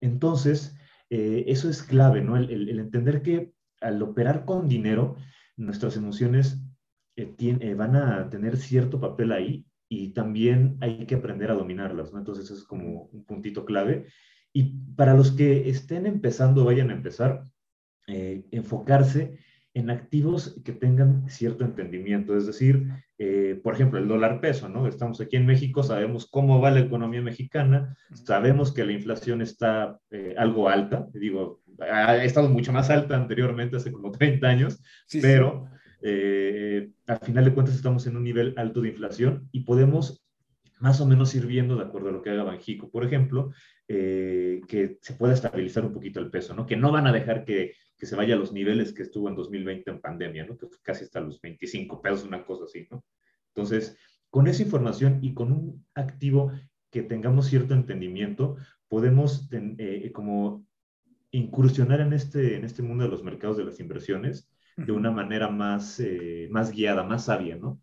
Entonces, 0.00 0.76
eh, 1.10 1.44
eso 1.48 1.68
es 1.68 1.82
clave, 1.82 2.20
¿no? 2.20 2.36
El, 2.36 2.50
el, 2.50 2.78
entender 2.78 3.22
que 3.22 3.52
al 3.80 4.02
operar 4.02 4.44
con 4.44 4.68
dinero, 4.68 5.16
nuestras 5.56 5.96
emociones 5.96 6.60
eh, 7.16 7.34
eh, 7.38 7.74
van 7.74 7.96
a 7.96 8.28
tener 8.30 8.56
cierto 8.56 9.00
papel 9.00 9.32
ahí 9.32 9.66
y 9.88 10.12
también 10.12 10.76
hay 10.80 11.06
que 11.06 11.14
aprender 11.14 11.50
a 11.50 11.54
dominarlas, 11.54 12.12
¿no? 12.12 12.18
Entonces, 12.18 12.44
eso 12.44 12.54
es 12.54 12.64
como 12.64 13.08
un 13.12 13.24
puntito 13.24 13.64
clave. 13.64 14.06
Y 14.52 14.74
para 14.96 15.14
los 15.14 15.32
que 15.32 15.68
estén 15.68 16.06
empezando, 16.06 16.64
vayan 16.64 16.90
a 16.90 16.94
empezar, 16.94 17.42
enfocarse 18.06 19.38
en 19.76 19.90
activos 19.90 20.58
que 20.64 20.72
tengan 20.72 21.28
cierto 21.28 21.62
entendimiento, 21.62 22.34
es 22.34 22.46
decir, 22.46 22.88
eh, 23.18 23.60
por 23.62 23.74
ejemplo, 23.74 23.98
el 23.98 24.08
dólar 24.08 24.40
peso, 24.40 24.70
¿no? 24.70 24.88
Estamos 24.88 25.20
aquí 25.20 25.36
en 25.36 25.44
México, 25.44 25.82
sabemos 25.82 26.26
cómo 26.30 26.62
va 26.62 26.70
la 26.70 26.80
economía 26.80 27.20
mexicana, 27.20 27.94
sabemos 28.14 28.72
que 28.72 28.86
la 28.86 28.92
inflación 28.92 29.42
está 29.42 30.00
eh, 30.10 30.34
algo 30.38 30.70
alta, 30.70 31.06
digo, 31.12 31.60
ha 31.78 32.24
estado 32.24 32.48
mucho 32.48 32.72
más 32.72 32.88
alta 32.88 33.16
anteriormente, 33.16 33.76
hace 33.76 33.92
como 33.92 34.10
30 34.12 34.48
años, 34.48 34.82
pero 35.20 35.66
eh, 36.00 36.88
al 37.06 37.18
final 37.18 37.44
de 37.44 37.52
cuentas 37.52 37.74
estamos 37.74 38.06
en 38.06 38.16
un 38.16 38.24
nivel 38.24 38.54
alto 38.56 38.80
de 38.80 38.88
inflación 38.88 39.46
y 39.52 39.60
podemos 39.60 40.24
más 40.80 41.02
o 41.02 41.06
menos 41.06 41.34
ir 41.34 41.44
viendo, 41.44 41.76
de 41.76 41.84
acuerdo 41.84 42.08
a 42.08 42.12
lo 42.12 42.22
que 42.22 42.30
haga 42.30 42.44
Banjico, 42.44 42.90
por 42.90 43.04
ejemplo, 43.04 43.52
que 43.86 44.98
se 45.00 45.14
pueda 45.14 45.34
estabilizar 45.34 45.84
un 45.84 45.92
poquito 45.92 46.18
el 46.18 46.30
peso, 46.30 46.54
¿no? 46.54 46.66
Que 46.66 46.76
no 46.76 46.90
van 46.90 47.06
a 47.06 47.12
dejar 47.12 47.44
que 47.44 47.72
que 47.96 48.06
se 48.06 48.16
vaya 48.16 48.34
a 48.34 48.38
los 48.38 48.52
niveles 48.52 48.92
que 48.92 49.02
estuvo 49.02 49.28
en 49.28 49.36
2020 49.36 49.90
en 49.90 50.00
pandemia, 50.00 50.46
¿no? 50.46 50.56
Que 50.56 50.66
casi 50.82 51.04
hasta 51.04 51.20
los 51.20 51.40
25 51.40 52.02
pesos, 52.02 52.24
una 52.24 52.44
cosa 52.44 52.64
así, 52.64 52.86
¿no? 52.90 53.04
Entonces, 53.54 53.96
con 54.30 54.46
esa 54.46 54.62
información 54.62 55.18
y 55.22 55.32
con 55.34 55.52
un 55.52 55.86
activo 55.94 56.52
que 56.90 57.02
tengamos 57.02 57.46
cierto 57.46 57.74
entendimiento, 57.74 58.56
podemos 58.88 59.48
eh, 59.52 60.10
como 60.12 60.66
incursionar 61.30 62.00
en 62.00 62.12
este, 62.12 62.56
en 62.56 62.64
este 62.64 62.82
mundo 62.82 63.04
de 63.04 63.10
los 63.10 63.22
mercados 63.22 63.56
de 63.56 63.64
las 63.64 63.80
inversiones 63.80 64.48
de 64.76 64.92
una 64.92 65.10
manera 65.10 65.48
más, 65.48 65.98
eh, 66.00 66.48
más 66.50 66.70
guiada, 66.70 67.02
más 67.02 67.26
sabia, 67.26 67.56
¿no? 67.56 67.80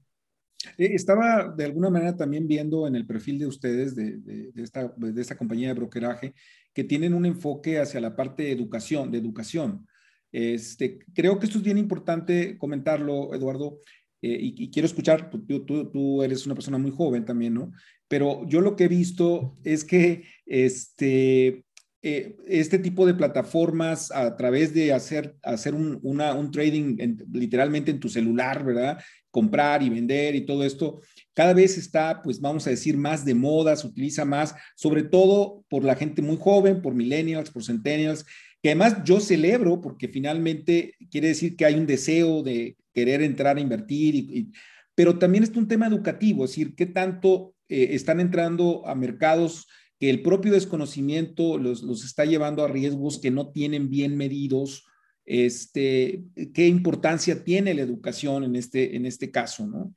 Eh, 0.78 0.92
estaba 0.94 1.54
de 1.56 1.66
alguna 1.66 1.90
manera 1.90 2.16
también 2.16 2.48
viendo 2.48 2.88
en 2.88 2.96
el 2.96 3.06
perfil 3.06 3.40
de 3.40 3.48
ustedes, 3.48 3.96
de, 3.96 4.18
de, 4.18 4.52
de, 4.52 4.64
esta, 4.64 4.94
de 4.96 5.22
esta 5.22 5.38
compañía 5.38 5.70
de 5.70 5.74
brokeraje, 5.74 6.34
que 6.74 6.84
tienen 6.84 7.14
un 7.14 7.26
enfoque 7.26 7.80
hacia 7.80 8.00
la 8.00 8.16
parte 8.16 8.44
de 8.44 8.52
educación, 8.52 9.12
de 9.12 9.18
educación. 9.18 9.88
Este, 10.34 10.98
creo 11.14 11.40
que 11.40 11.46
esto 11.46 11.60
es 11.60 11.64
bien 11.64 11.78
importante 11.78 12.58
comentarlo, 12.58 13.34
Eduardo, 13.36 13.80
eh, 14.24 14.38
y, 14.42 14.72
quiero 14.72 14.88
escuchar, 14.88 15.30
tú, 15.30 15.46
tú, 15.46 15.92
tú, 15.92 16.24
eres 16.24 16.46
una 16.46 16.56
persona 16.56 16.78
muy 16.78 16.92
joven 16.92 17.24
también, 17.24 17.54
¿no? 17.54 17.72
Pero 18.08 18.48
yo 18.48 18.62
lo 18.62 18.76
que 18.76 18.86
he 18.86 18.88
visto 18.88 19.58
es 19.64 19.84
que 19.84 20.24
este, 20.46 21.66
eh, 22.02 22.36
este 22.48 22.80
tipo 22.80 23.06
de 23.06 23.14
plataformas 23.14 24.12
a 24.12 24.36
través 24.36 24.74
de 24.74 24.92
hacer, 24.94 25.36
hacer 25.44 25.76
un, 25.76 26.00
una, 26.04 26.34
un 26.34 26.52
trading 26.52 26.98
literalmente 27.32 27.92
en 27.92 28.00
tu 28.00 28.10
celular, 28.10 28.64
¿verdad? 28.64 28.98
Comprar 29.30 29.84
y 29.84 29.90
vender 29.90 30.36
y 30.36 30.46
todo 30.46 30.64
esto, 30.64 31.02
cada 31.34 31.54
vez 31.54 31.78
está, 31.78 32.22
pues 32.24 32.40
vamos 32.40 32.66
a 32.66 32.72
decir, 32.72 32.98
más 32.98 33.26
de 33.26 33.36
moda, 33.36 33.76
se 33.76 33.88
utiliza 33.88 34.26
más, 34.26 34.56
sobre 34.76 35.04
todo 35.04 35.64
por 35.70 35.84
la 35.84 35.96
gente 35.96 36.22
muy 36.22 36.38
joven, 36.38 36.82
por 36.82 36.96
millennials, 36.96 37.52
por 37.52 37.64
centennials, 37.64 38.26
que 38.64 38.70
además 38.70 39.04
yo 39.04 39.20
celebro 39.20 39.82
porque 39.82 40.08
finalmente 40.08 40.96
quiere 41.12 41.28
decir 41.28 41.58
que 41.58 41.66
hay 41.66 41.76
un 41.76 41.86
deseo 41.86 42.42
de 42.42 42.78
querer 42.94 43.22
entrar 43.22 43.58
a 43.58 43.60
invertir, 43.60 44.16
y, 44.16 44.52
pero 44.96 45.20
también 45.20 45.44
es 45.44 45.50
un 45.50 45.68
tema 45.68 45.88
educativo, 45.88 46.46
es 46.46 46.52
decir, 46.52 46.74
qué 46.74 46.86
tanto 46.86 47.56
eh, 47.68 47.90
están 47.92 48.22
entrando 48.22 48.88
a 48.88 48.96
mercados 48.96 49.68
que 50.00 50.10
el 50.10 50.22
propio 50.22 50.54
desconocimiento 50.54 51.58
los, 51.58 51.84
los, 51.84 52.06
está 52.06 52.24
llevando 52.24 52.64
a 52.64 52.70
riesgos 52.70 53.20
que 53.20 53.32
no 53.32 53.52
tienen 53.52 53.90
bien 53.90 54.16
medidos, 54.16 54.86
este, 55.26 56.24
qué 56.54 56.68
importancia 56.68 57.44
tiene 57.44 57.74
la 57.74 57.82
educación 57.82 58.46
en 58.46 58.56
este, 58.56 58.96
en 58.96 59.06
este 59.06 59.30
caso, 59.30 59.68
¿no? 59.68 59.94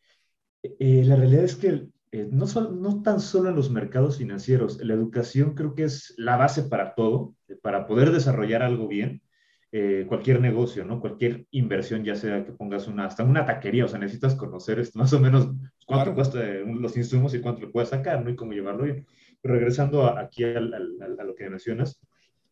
Eh, 0.63 1.05
la 1.05 1.15
realidad 1.15 1.45
es 1.45 1.55
que 1.55 1.87
eh, 2.13 2.29
no, 2.31 2.47
no 2.71 3.03
tan 3.03 3.21
solo 3.21 3.51
en 3.51 3.57
los 3.57 3.71
mercados 3.71 4.19
financieros, 4.19 4.83
la 4.83 4.95
educación 4.95 5.55
creo 5.55 5.75
que 5.75 5.85
es 5.85 6.15
la 6.17 6.37
base 6.37 6.63
para 6.63 6.95
todo, 6.95 7.35
eh, 7.49 7.57
para 7.61 7.87
poder 7.87 8.13
desarrollar 8.13 8.63
algo 8.63 8.89
bien, 8.89 9.23
eh, 9.73 10.07
cualquier 10.09 10.41
negocio, 10.41 10.85
¿no? 10.85 11.01
Cualquier 11.01 11.47
inversión, 11.51 12.05
ya 12.05 12.15
sea 12.15 12.45
que 12.45 12.53
pongas 12.53 12.87
una, 12.87 13.07
hasta 13.07 13.25
una 13.25 13.45
taquería, 13.45 13.85
o 13.85 13.89
sea, 13.89 13.99
necesitas 13.99 14.37
conocer 14.37 14.79
esto, 14.79 14.99
más 14.99 15.13
o 15.13 15.21
menos 15.21 15.51
cuánto 15.85 16.15
cuesta 16.15 16.39
los 16.43 16.97
insumos 16.97 17.35
y 17.35 17.41
cuánto 17.41 17.63
le 17.63 17.69
puedes 17.69 17.91
sacar, 17.91 18.25
¿no? 18.25 18.31
Y 18.31 18.37
cómo 18.37 18.53
llevarlo 18.53 18.85
bien. 18.85 19.07
Pero 19.43 19.55
regresando 19.55 20.07
aquí 20.17 20.45
a, 20.45 20.59
a, 20.59 21.25
lo 21.25 21.35
que 21.35 21.51
mencionas, 21.51 22.01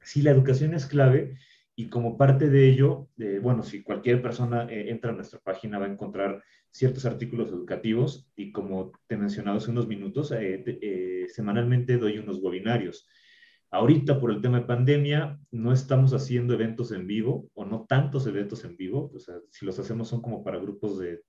sí, 0.03 0.23
la 0.23 0.33
educación 0.33 0.75
es 0.75 0.87
clave 0.87 1.37
y 1.77 1.89
como 1.89 2.17
parte 2.17 2.49
de 2.49 2.69
ello, 2.69 3.09
bueno, 3.43 3.63
si 3.63 3.83
cualquier 3.83 4.23
persona 4.23 4.67
entra 4.71 5.11
a 5.11 5.15
nuestra 5.15 5.41
página 5.41 5.79
va 5.79 5.87
a 5.87 5.93
encontrar 5.93 6.43
ciertos 6.75 7.07
artículos 7.07 7.51
educativos 7.51 8.29
y 8.35 8.51
como 8.51 8.91
te 9.07 9.15
he 9.15 9.19
mencionado 9.19 9.59
hace 9.59 9.71
unos 9.71 9.87
minutos, 9.87 10.33
eh, 10.33 10.65
eh, 10.67 11.27
semanalmente 11.29 11.99
doy 11.99 12.19
unos 12.19 12.41
webinarios. 12.43 13.09
Ahorita 13.71 14.21
por 14.21 14.33
el 14.33 14.41
tema 14.41 14.59
de 14.59 14.67
pandemia 14.67 15.39
no 15.53 15.73
estamos 15.73 16.13
haciendo 16.15 16.55
eventos 16.55 16.91
en 16.91 17.07
vivo 17.07 17.49
o 17.55 17.65
no 17.65 17.87
tantos 17.89 18.27
eventos 18.27 18.65
en 18.65 18.77
vivo, 18.77 19.13
o 19.15 19.19
sea, 19.21 19.37
si 19.51 19.65
los 19.65 19.79
hacemos 19.79 20.09
son 20.09 20.21
como 20.21 20.43
para 20.43 20.59
grupos 20.59 20.99
de 20.99 21.23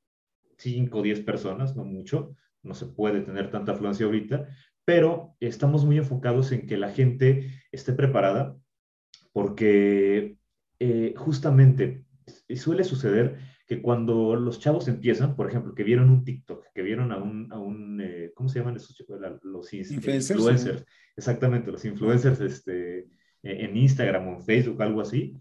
5 0.57 0.97
o 0.97 1.01
10 1.03 1.21
personas, 1.21 1.75
no 1.75 1.85
mucho, 1.85 2.35
no 2.63 2.73
se 2.73 2.87
puede 2.87 3.21
tener 3.21 3.51
tanta 3.51 3.73
afluencia 3.73 4.07
ahorita, 4.07 4.47
pero 4.83 5.35
estamos 5.39 5.85
muy 5.85 5.97
enfocados 5.97 6.51
en 6.51 6.65
que 6.65 6.77
la 6.77 6.89
gente 6.89 7.51
esté 7.71 7.93
preparada 7.93 8.57
porque 9.35 10.37
eh, 10.79 11.13
justamente 11.17 12.05
suele 12.55 12.85
suceder 12.85 13.37
que 13.67 13.81
cuando 13.81 14.37
los 14.37 14.61
chavos 14.61 14.87
empiezan, 14.87 15.35
por 15.35 15.49
ejemplo, 15.49 15.75
que 15.75 15.83
vieron 15.83 16.09
un 16.09 16.23
TikTok, 16.23 16.67
que 16.73 16.81
vieron 16.81 17.11
a 17.11 17.17
un, 17.17 17.51
a 17.51 17.59
un 17.59 17.99
eh, 17.99 18.31
¿cómo 18.33 18.47
se 18.47 18.59
llaman 18.59 18.77
esos 18.77 18.95
chicos? 18.95 19.19
Los 19.43 19.73
influencers. 19.73 20.85
Exactamente, 21.17 21.69
los 21.69 21.83
influencers 21.83 22.39
este, 22.39 22.99
e, 22.99 23.65
en 23.65 23.75
Instagram 23.75 24.25
o 24.25 24.33
en 24.35 24.41
Facebook, 24.41 24.81
algo 24.81 25.01
así, 25.01 25.35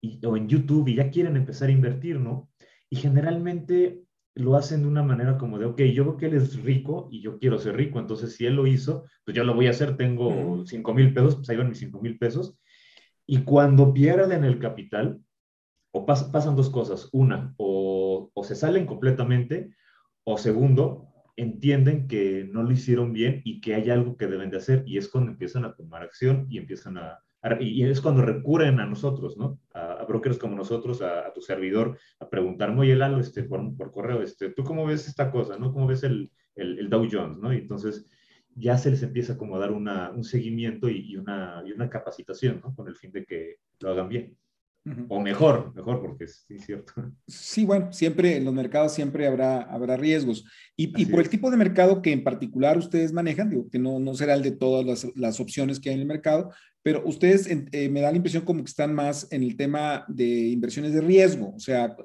y, 0.00 0.24
o 0.24 0.38
en 0.38 0.48
YouTube, 0.48 0.88
y 0.88 0.94
ya 0.94 1.10
quieren 1.10 1.36
empezar 1.36 1.68
a 1.68 1.72
invertir, 1.72 2.18
¿no? 2.18 2.48
Y 2.88 2.96
generalmente 2.96 4.00
lo 4.36 4.56
hacen 4.56 4.80
de 4.80 4.88
una 4.88 5.02
manera 5.02 5.36
como 5.36 5.58
de, 5.58 5.66
ok, 5.66 5.82
yo 5.82 6.04
veo 6.06 6.16
que 6.16 6.26
él 6.26 6.34
es 6.34 6.62
rico 6.62 7.10
y 7.12 7.20
yo 7.20 7.38
quiero 7.38 7.58
ser 7.58 7.76
rico, 7.76 7.98
entonces 7.98 8.36
si 8.36 8.46
él 8.46 8.54
lo 8.54 8.66
hizo, 8.66 9.04
pues 9.22 9.36
yo 9.36 9.44
lo 9.44 9.54
voy 9.54 9.66
a 9.66 9.70
hacer, 9.70 9.98
tengo 9.98 10.64
5 10.64 10.94
mil 10.94 11.12
pesos, 11.12 11.36
pues 11.36 11.50
ahí 11.50 11.58
van 11.58 11.68
mis 11.68 11.78
5 11.80 12.00
mil 12.00 12.16
pesos. 12.16 12.58
Y 13.26 13.42
cuando 13.42 13.92
pierden 13.92 14.44
el 14.44 14.58
capital, 14.58 15.20
o 15.94 16.04
pasan 16.04 16.56
dos 16.56 16.70
cosas. 16.70 17.08
Una, 17.12 17.54
o, 17.56 18.30
se 18.42 18.56
salen 18.56 18.84
completamente, 18.84 19.74
o 20.24 20.36
segundo, 20.36 21.08
entienden 21.36 22.08
que 22.08 22.48
no 22.52 22.62
lo 22.62 22.72
hicieron 22.72 23.12
bien 23.12 23.42
y 23.44 23.60
que 23.60 23.74
hay 23.74 23.90
algo 23.90 24.16
que 24.16 24.26
deben 24.26 24.50
de 24.50 24.56
hacer, 24.56 24.82
y 24.86 24.98
es 24.98 25.08
cuando 25.08 25.30
empiezan 25.30 25.64
a 25.64 25.74
tomar 25.74 26.02
acción 26.02 26.46
y 26.50 26.58
empiezan 26.58 26.98
a, 26.98 27.20
y 27.60 27.84
es 27.84 28.00
cuando 28.00 28.22
recurren 28.22 28.80
a 28.80 28.86
nosotros, 28.86 29.36
¿no? 29.36 29.60
A, 29.72 30.04
brokers 30.04 30.38
como 30.38 30.56
nosotros, 30.56 31.00
a, 31.00 31.32
tu 31.32 31.40
servidor, 31.40 31.96
a 32.18 32.28
preguntarme, 32.28 32.80
oye, 32.80 32.96
Lalo, 32.96 33.20
este, 33.20 33.44
por, 33.44 33.76
por, 33.76 33.92
correo, 33.92 34.20
este, 34.20 34.50
¿tú 34.50 34.64
cómo 34.64 34.86
ves 34.86 35.06
esta 35.06 35.30
cosa, 35.30 35.56
no? 35.58 35.72
¿Cómo 35.72 35.86
ves 35.86 36.02
el, 36.02 36.30
el, 36.56 36.90
Dow 36.90 37.06
Jones, 37.10 37.38
no? 37.38 37.52
Y 37.52 37.58
entonces 37.58 38.08
ya 38.56 38.78
se 38.78 38.90
les 38.90 39.02
empieza 39.02 39.36
como 39.36 39.56
a 39.56 39.60
dar 39.60 39.72
una, 39.72 40.10
un 40.10 40.24
seguimiento 40.24 40.88
y, 40.88 41.12
y, 41.12 41.16
una, 41.16 41.62
y 41.66 41.72
una 41.72 41.88
capacitación, 41.90 42.60
¿no? 42.62 42.74
Con 42.74 42.88
el 42.88 42.96
fin 42.96 43.12
de 43.12 43.24
que 43.24 43.56
lo 43.80 43.90
hagan 43.90 44.08
bien. 44.08 44.36
O 45.08 45.18
mejor, 45.18 45.74
mejor, 45.74 46.02
porque 46.02 46.24
es 46.24 46.46
cierto. 46.58 46.92
Sí, 47.26 47.64
bueno, 47.64 47.90
siempre 47.90 48.36
en 48.36 48.44
los 48.44 48.52
mercados 48.52 48.92
siempre 48.92 49.26
habrá, 49.26 49.62
habrá 49.62 49.96
riesgos. 49.96 50.44
Y, 50.76 51.00
y 51.00 51.06
por 51.06 51.20
el 51.20 51.30
tipo 51.30 51.50
de 51.50 51.56
mercado 51.56 52.02
que 52.02 52.12
en 52.12 52.22
particular 52.22 52.76
ustedes 52.76 53.10
manejan, 53.10 53.48
digo 53.48 53.66
que 53.70 53.78
no, 53.78 53.98
no 53.98 54.14
será 54.14 54.34
el 54.34 54.42
de 54.42 54.50
todas 54.50 54.84
las, 54.84 55.16
las 55.16 55.40
opciones 55.40 55.80
que 55.80 55.88
hay 55.88 55.94
en 55.94 56.02
el 56.02 56.06
mercado, 56.06 56.50
pero 56.82 57.02
ustedes 57.06 57.48
eh, 57.48 57.88
me 57.88 58.02
da 58.02 58.10
la 58.10 58.18
impresión 58.18 58.44
como 58.44 58.62
que 58.62 58.68
están 58.68 58.94
más 58.94 59.26
en 59.32 59.42
el 59.42 59.56
tema 59.56 60.04
de 60.06 60.48
inversiones 60.48 60.92
de 60.92 61.00
riesgo, 61.00 61.54
o 61.56 61.58
sea, 61.58 61.96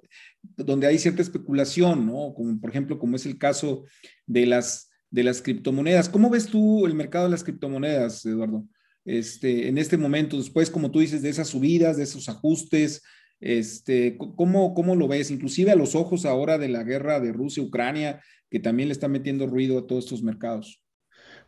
donde 0.55 0.87
hay 0.87 0.97
cierta 0.97 1.21
especulación, 1.21 2.05
¿no? 2.05 2.33
Como 2.33 2.61
por 2.61 2.69
ejemplo, 2.69 2.97
como 2.97 3.17
es 3.17 3.25
el 3.25 3.37
caso 3.37 3.83
de 4.25 4.45
las, 4.45 4.88
de 5.11 5.23
las 5.23 5.41
criptomonedas. 5.41 6.09
¿Cómo 6.09 6.29
ves 6.29 6.47
tú 6.47 6.85
el 6.85 6.93
mercado 6.93 7.25
de 7.25 7.31
las 7.31 7.43
criptomonedas, 7.43 8.25
Eduardo? 8.25 8.65
este, 9.09 9.67
en 9.67 9.77
este 9.79 9.97
momento, 9.97 10.37
después, 10.37 10.69
como 10.69 10.91
tú 10.91 10.99
dices, 10.99 11.23
de 11.23 11.29
esas 11.29 11.47
subidas, 11.47 11.97
de 11.97 12.03
esos 12.03 12.29
ajustes, 12.29 13.03
este, 13.39 14.17
¿cómo, 14.17 14.73
¿cómo 14.73 14.95
lo 14.95 15.07
ves? 15.07 15.31
Inclusive 15.31 15.71
a 15.71 15.75
los 15.75 15.95
ojos 15.95 16.25
ahora 16.25 16.59
de 16.59 16.69
la 16.69 16.83
guerra 16.83 17.19
de 17.19 17.31
Rusia-Ucrania, 17.31 18.21
que 18.51 18.59
también 18.59 18.89
le 18.89 18.93
está 18.93 19.07
metiendo 19.07 19.47
ruido 19.47 19.79
a 19.79 19.87
todos 19.87 20.05
estos 20.05 20.21
mercados. 20.21 20.83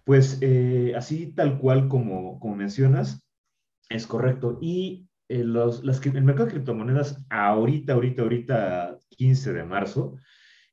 Pues 0.03 0.39
eh, 0.41 0.93
así 0.95 1.27
tal 1.27 1.59
cual 1.59 1.87
como, 1.87 2.39
como 2.39 2.55
mencionas, 2.55 3.27
es 3.89 4.07
correcto. 4.07 4.57
Y 4.59 5.07
eh, 5.29 5.43
los, 5.43 5.83
el 5.83 6.23
mercado 6.23 6.45
de 6.47 6.53
criptomonedas 6.53 7.23
ahorita, 7.29 7.93
ahorita, 7.93 8.21
ahorita, 8.23 8.97
15 9.09 9.53
de 9.53 9.63
marzo, 9.65 10.15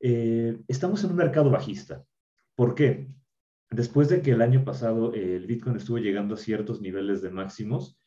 eh, 0.01 0.59
estamos 0.69 1.05
en 1.05 1.11
un 1.11 1.17
mercado 1.17 1.51
bajista. 1.51 2.03
¿Por 2.59 2.75
qué? 2.75 3.07
Después 3.71 4.09
de 4.09 4.21
que 4.21 4.33
el 4.33 4.43
año 4.43 4.65
pasado 4.65 5.15
el 5.15 5.47
Bitcoin 5.47 5.77
estuvo 5.77 5.99
llegando 5.99 6.35
a 6.35 6.39
ciertos 6.39 6.81
niveles 6.81 7.23
de 7.23 7.31
máximos, 7.31 8.01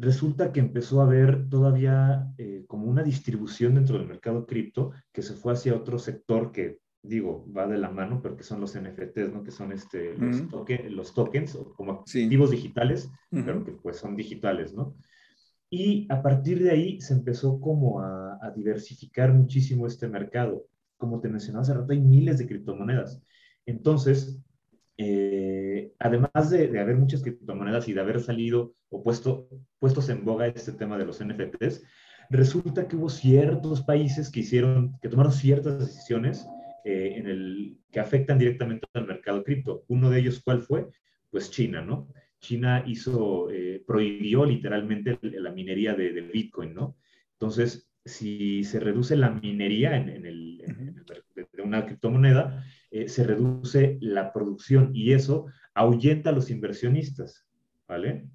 resulta 0.00 0.52
que 0.52 0.58
empezó 0.58 1.00
a 1.00 1.04
haber 1.04 1.48
todavía 1.48 2.26
como 2.66 2.86
una 2.86 3.04
distribución 3.04 3.76
dentro 3.76 3.96
del 3.96 4.08
mercado 4.08 4.46
cripto 4.46 4.90
que 5.12 5.22
se 5.22 5.34
fue 5.34 5.52
hacia 5.52 5.76
otro 5.76 6.00
sector 6.00 6.50
que 6.50 6.80
digo, 7.02 7.46
va 7.56 7.68
de 7.68 7.78
la 7.78 7.90
mano, 7.90 8.20
pero 8.20 8.36
que 8.36 8.44
son 8.44 8.60
los 8.60 8.76
NFTs, 8.76 9.32
¿no? 9.32 9.44
Que 9.44 9.52
son 9.52 9.70
este, 9.70 10.16
los, 10.16 10.44
los 10.90 11.14
tokens, 11.14 11.56
como 11.76 11.92
activos 11.92 12.50
digitales, 12.50 13.10
pero 13.30 13.64
que 13.64 13.72
pues 13.72 13.98
son 13.98 14.16
digitales, 14.16 14.74
¿no? 14.74 14.96
Y 15.74 16.06
a 16.10 16.20
partir 16.20 16.62
de 16.62 16.70
ahí 16.70 17.00
se 17.00 17.14
empezó 17.14 17.58
como 17.58 18.00
a, 18.00 18.52
diversificar 18.54 19.32
muchísimo 19.32 19.86
este 19.86 20.06
mercado. 20.06 20.66
Como 20.98 21.20
te 21.20 21.30
mencionaba 21.30 21.62
hace 21.62 21.72
rato, 21.72 21.92
hay 21.92 22.00
miles 22.00 22.36
de 22.36 22.46
criptomonedas. 22.46 23.22
Entonces, 23.66 24.42
eh, 24.96 25.92
además 25.98 26.50
de, 26.50 26.68
de, 26.68 26.80
haber 26.80 26.96
muchas 26.96 27.22
criptomonedas 27.22 27.88
y 27.88 27.92
de 27.92 28.00
haber 28.00 28.20
salido 28.20 28.74
o 28.90 29.02
puesto, 29.02 29.48
puestos 29.78 30.08
en 30.08 30.24
boga 30.24 30.46
este 30.46 30.72
tema 30.72 30.98
de 30.98 31.06
los 31.06 31.24
NFTs, 31.24 31.82
resulta 32.30 32.88
que 32.88 32.96
hubo 32.96 33.08
ciertos 33.08 33.82
países 33.82 34.30
que 34.30 34.40
hicieron, 34.40 34.98
que 35.00 35.08
tomaron 35.08 35.32
ciertas 35.32 35.78
decisiones 35.78 36.46
eh, 36.84 37.14
en 37.16 37.26
el, 37.26 37.78
que 37.90 38.00
afectan 38.00 38.38
directamente 38.38 38.86
al 38.94 39.06
mercado 39.06 39.44
cripto. 39.44 39.84
Uno 39.88 40.10
de 40.10 40.20
ellos, 40.20 40.40
¿cuál 40.44 40.62
fue? 40.62 40.88
Pues 41.30 41.50
China, 41.50 41.80
¿no? 41.80 42.08
China 42.40 42.82
hizo, 42.86 43.50
eh, 43.50 43.82
prohibió 43.86 44.44
literalmente 44.44 45.18
la 45.22 45.52
minería 45.52 45.94
de, 45.94 46.10
Bitcoin, 46.22 46.74
¿no? 46.74 46.96
Entonces, 47.34 47.88
si 48.04 48.64
se 48.64 48.80
reduce 48.80 49.16
la 49.16 49.30
minería 49.30 49.96
en, 49.96 50.26
el, 50.26 50.58
de 51.36 51.62
una 51.62 51.86
criptomoneda, 51.86 52.64
eh, 52.92 53.08
se 53.08 53.24
reduce 53.24 53.96
la 54.02 54.34
producción 54.34 54.90
y 54.92 55.12
eso 55.12 55.46
ahuyenta 55.72 56.28
a 56.28 56.34
los 56.34 56.50
inversionistas, 56.50 57.46
¿vale? 57.88 58.28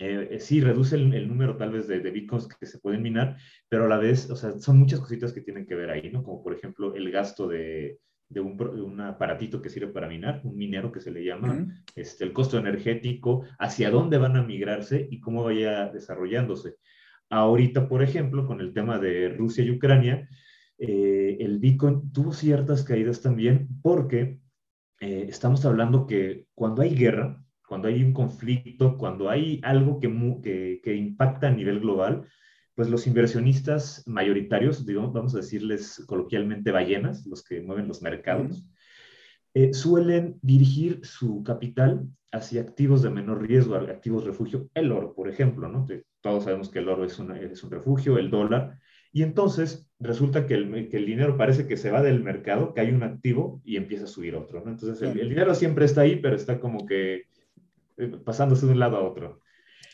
Eh, 0.00 0.28
eh, 0.32 0.40
sí, 0.40 0.60
reduce 0.60 0.96
el, 0.96 1.28
número 1.28 1.56
tal 1.56 1.70
vez 1.70 1.86
de, 1.86 2.00
bitcoins 2.00 2.48
que 2.48 2.66
se 2.66 2.80
pueden 2.80 3.02
minar, 3.02 3.36
pero 3.68 3.84
a 3.84 3.88
la 3.88 3.98
vez, 3.98 4.28
o 4.30 4.34
sea, 4.34 4.58
son 4.58 4.80
muchas 4.80 4.98
cositas 4.98 5.32
que 5.32 5.42
tienen 5.42 5.64
que 5.64 5.76
ver 5.76 5.90
ahí, 5.90 6.10
¿no? 6.10 6.24
Como 6.24 6.42
por 6.42 6.52
ejemplo 6.54 6.92
el 6.96 7.08
gasto 7.12 7.46
de, 7.46 8.00
un, 8.34 9.00
aparatito 9.00 9.62
que 9.62 9.70
sirve 9.70 9.92
para 9.92 10.08
minar, 10.08 10.40
un 10.42 10.56
minero 10.56 10.90
que 10.90 11.00
se 11.00 11.12
le 11.12 11.24
llama, 11.24 11.64
este, 11.94 12.24
el 12.24 12.32
costo 12.32 12.58
energético, 12.58 13.44
hacia 13.60 13.90
dónde 13.90 14.18
van 14.18 14.34
a 14.34 14.42
migrarse 14.42 15.06
y 15.08 15.20
cómo 15.20 15.44
vaya 15.44 15.86
desarrollándose. 15.86 16.74
Ahorita, 17.30 17.88
por 17.88 18.02
ejemplo, 18.02 18.44
con 18.44 18.60
el 18.60 18.72
tema 18.72 18.98
de 18.98 19.28
Rusia 19.28 19.62
y 19.62 19.70
Ucrania, 19.70 20.28
eh, 20.78 21.36
el 21.40 21.58
Bitcoin 21.58 22.12
tuvo 22.12 22.32
ciertas 22.32 22.82
caídas 22.82 23.20
también 23.22 23.68
porque 23.82 24.40
estamos 25.00 25.66
hablando 25.66 26.06
que 26.06 26.46
cuando 26.54 26.80
hay 26.80 26.94
guerra, 26.94 27.44
cuando 27.66 27.88
hay 27.88 28.02
un 28.02 28.12
conflicto, 28.12 28.96
cuando 28.96 29.28
hay 29.28 29.60
algo 29.62 29.98
que, 29.98 30.80
que, 30.82 30.94
impacta 30.94 31.48
a 31.48 31.50
nivel 31.50 31.80
global, 31.80 32.26
pues 32.74 32.88
los 32.88 33.06
inversionistas 33.06 34.02
mayoritarios, 34.06 34.84
digamos, 34.84 35.12
vamos 35.12 35.34
a 35.34 35.38
decirles 35.38 36.02
coloquialmente 36.06 36.70
ballenas, 36.70 37.26
los 37.26 37.42
que 37.42 37.60
mueven 37.60 37.88
los 37.88 38.02
mercados, 38.02 38.66
eh, 39.54 39.72
suelen 39.72 40.38
dirigir 40.42 41.00
su 41.04 41.42
capital 41.42 42.06
hacia 42.32 42.62
activos 42.62 43.02
de 43.02 43.10
menor 43.10 43.46
riesgo, 43.46 43.76
activos 43.76 44.24
refugio, 44.24 44.68
el 44.74 44.90
oro, 44.90 45.14
por 45.14 45.28
ejemplo, 45.28 45.68
¿no? 45.68 45.86
Todos 46.20 46.44
sabemos 46.44 46.68
que 46.68 46.80
el 46.80 46.88
oro 46.88 47.04
es, 47.04 47.18
es 47.18 47.64
un 47.64 47.70
refugio, 47.70 48.18
el 48.18 48.30
dólar, 48.30 48.78
y 49.12 49.22
entonces 49.22 49.88
resulta 50.04 50.46
que 50.46 50.54
el, 50.54 50.88
que 50.88 50.98
el, 50.98 51.06
dinero 51.06 51.36
parece 51.36 51.66
que 51.66 51.76
se 51.76 51.90
va 51.90 52.02
del 52.02 52.22
mercado, 52.22 52.74
que 52.74 52.80
hay 52.80 52.90
un 52.90 53.02
activo 53.02 53.60
y 53.64 53.76
empieza 53.76 54.04
a 54.04 54.08
subir 54.08 54.36
otro, 54.36 54.62
¿no? 54.64 54.70
Entonces 54.70 55.00
el, 55.02 55.18
el 55.18 55.28
dinero 55.28 55.54
siempre 55.54 55.84
está 55.86 56.02
ahí, 56.02 56.16
pero 56.16 56.36
está 56.36 56.60
como 56.60 56.86
que 56.86 57.24
eh, 57.96 58.12
pasándose 58.24 58.66
de 58.66 58.72
un 58.72 58.78
lado 58.80 58.96
a 58.96 59.08
otro. 59.08 59.40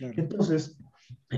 Entonces, 0.01 0.79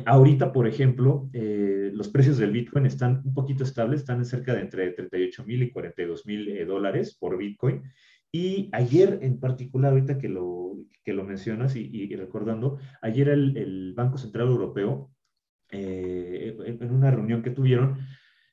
ahorita, 0.07 0.53
por 0.53 0.69
ejemplo, 0.69 1.29
eh, 1.33 1.91
los 1.93 2.09
precios 2.09 2.39
del 2.39 2.53
Bitcoin 2.53 2.87
están 2.87 3.23
un 3.25 3.35
poquito 3.35 3.65
estables, 3.65 4.01
están 4.01 4.19
en 4.19 4.25
cerca 4.25 4.55
de 4.55 4.61
entre 4.61 4.91
38 4.93 5.45
mil 5.45 5.63
y 5.63 5.71
42 5.71 6.27
mil 6.27 6.49
eh, 6.49 6.65
dólares 6.65 7.17
por 7.19 7.37
Bitcoin. 7.37 7.83
Y 8.31 8.71
ayer 8.73 9.19
en 9.23 9.41
particular, 9.41 9.93
ahorita 9.93 10.19
que 10.19 10.29
lo, 10.29 10.77
que 11.05 11.13
lo 11.13 11.25
mencionas 11.25 11.75
y, 11.75 12.15
recordando, 12.15 12.79
ayer 13.03 13.29
el, 13.29 13.57
el, 13.57 13.93
Banco 13.95 14.17
Central 14.17 14.49
Europeo, 14.49 15.11
en 15.69 16.93
una 16.93 17.11
reunión 17.11 17.43
que 17.43 17.51
tuvieron, 17.51 17.99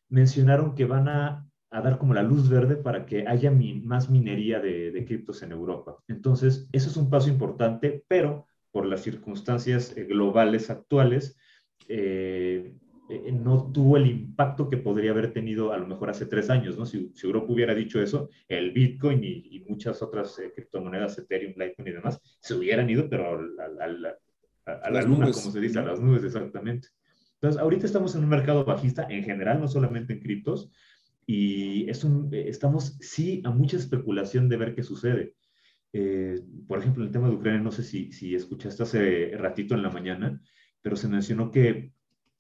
mencionaron 0.09 0.75
que 0.75 0.85
van 0.85 1.07
a 1.07 1.49
a 1.71 1.81
dar 1.81 1.97
como 1.97 2.13
la 2.13 2.23
luz 2.23 2.49
verde 2.49 2.75
para 2.75 3.05
que 3.05 3.27
haya 3.27 3.51
más 3.51 4.09
minería 4.09 4.59
de, 4.59 5.05
criptos 5.07 5.43
en 5.43 5.51
Europa. 5.51 5.97
Entonces, 6.07 6.67
eso 6.71 6.89
es 6.89 6.97
un 6.97 7.09
paso 7.09 7.29
importante, 7.29 8.03
pero 8.07 8.47
por 8.71 8.85
las 8.85 9.01
circunstancias 9.01 9.95
eh, 9.95 10.05
globales 10.05 10.69
actuales, 10.69 11.37
eh, 11.87 12.75
eh, 13.09 13.31
no 13.31 13.71
tuvo 13.71 13.97
el 13.97 14.07
impacto 14.07 14.69
que 14.69 14.77
podría 14.77 15.11
haber 15.11 15.31
tenido 15.31 15.71
a 15.71 15.77
lo 15.77 15.87
mejor 15.87 16.09
hace 16.09 16.25
tres 16.25 16.49
años, 16.49 16.77
¿no? 16.77 16.85
Si, 16.85 17.11
Europa 17.23 17.51
hubiera 17.51 17.73
dicho 17.73 18.01
eso, 18.01 18.29
el 18.47 18.71
Bitcoin 18.71 19.23
y, 19.23 19.63
muchas 19.67 20.01
otras 20.01 20.39
criptomonedas, 20.55 21.17
Ethereum, 21.19 21.53
Litecoin 21.55 21.87
y 21.87 21.91
demás, 21.91 22.19
se 22.39 22.55
hubieran 22.55 22.89
ido, 22.89 23.07
pero 23.07 23.39
a, 23.39 24.89
la 24.91 25.01
luna, 25.01 25.31
como 25.31 25.51
se 25.51 25.59
dice, 25.59 25.79
a 25.79 25.83
las 25.83 25.99
nubes, 25.99 26.23
exactamente. 26.23 26.89
Entonces, 27.41 27.61
ahorita 27.61 27.85
estamos 27.85 28.15
en 28.15 28.23
un 28.23 28.29
mercado 28.29 28.65
bajista 28.65 29.07
en 29.09 29.23
general, 29.23 29.61
no 29.61 29.67
solamente 29.69 30.13
en 30.13 30.19
criptos, 30.19 30.71
y 31.25 31.89
es 31.89 32.03
un, 32.03 32.29
estamos, 32.33 32.97
sí, 32.99 33.41
a 33.45 33.51
mucha 33.51 33.77
especulación 33.77 34.49
de 34.49 34.57
ver 34.57 34.75
qué 34.75 34.83
sucede. 34.83 35.35
Eh, 35.93 36.41
por 36.67 36.79
ejemplo, 36.79 37.03
el 37.03 37.11
tema 37.11 37.29
de 37.29 37.35
Ucrania, 37.35 37.61
no 37.61 37.71
sé 37.71 37.83
si, 37.83 38.11
si 38.11 38.35
escuchaste 38.35 38.83
hace 38.83 39.31
ratito 39.37 39.73
en 39.73 39.83
la 39.83 39.89
mañana, 39.89 40.41
pero 40.81 40.97
se 40.97 41.07
mencionó 41.07 41.49
que, 41.49 41.93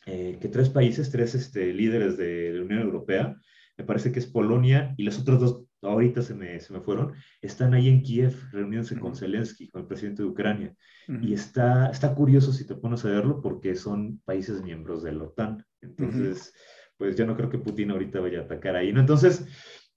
eh, 0.05 0.37
que 0.41 0.47
tres 0.49 0.69
países, 0.69 1.11
tres 1.11 1.33
este, 1.33 1.73
líderes 1.73 2.17
de 2.17 2.51
la 2.53 2.63
Unión 2.63 2.81
Europea, 2.81 3.37
me 3.77 3.85
parece 3.85 4.11
que 4.11 4.19
es 4.19 4.25
Polonia 4.25 4.93
y 4.97 5.03
los 5.03 5.17
otros 5.17 5.39
dos, 5.39 5.63
ahorita 5.81 6.21
se 6.21 6.33
me, 6.33 6.59
se 6.59 6.73
me 6.73 6.81
fueron, 6.81 7.13
están 7.41 7.73
ahí 7.73 7.87
en 7.89 8.01
Kiev 8.01 8.35
reuniéndose 8.51 8.99
con 8.99 9.15
Zelensky, 9.15 9.69
con 9.69 9.81
el 9.81 9.87
presidente 9.87 10.23
de 10.23 10.29
Ucrania. 10.29 10.75
Y 11.21 11.33
está, 11.33 11.89
está 11.89 12.13
curioso 12.13 12.53
si 12.53 12.67
te 12.67 12.75
pones 12.75 13.03
a 13.03 13.09
verlo 13.09 13.41
porque 13.41 13.75
son 13.75 14.19
países 14.25 14.61
miembros 14.61 15.01
de 15.01 15.13
la 15.13 15.23
OTAN. 15.23 15.65
Entonces 15.81 16.53
pues 16.99 17.15
yo 17.15 17.25
no 17.25 17.35
creo 17.35 17.49
que 17.49 17.57
Putin 17.57 17.91
ahorita 17.91 18.19
vaya 18.19 18.41
a 18.41 18.43
atacar 18.43 18.75
ahí, 18.75 18.91
¿no? 18.91 18.99
Entonces, 18.99 19.45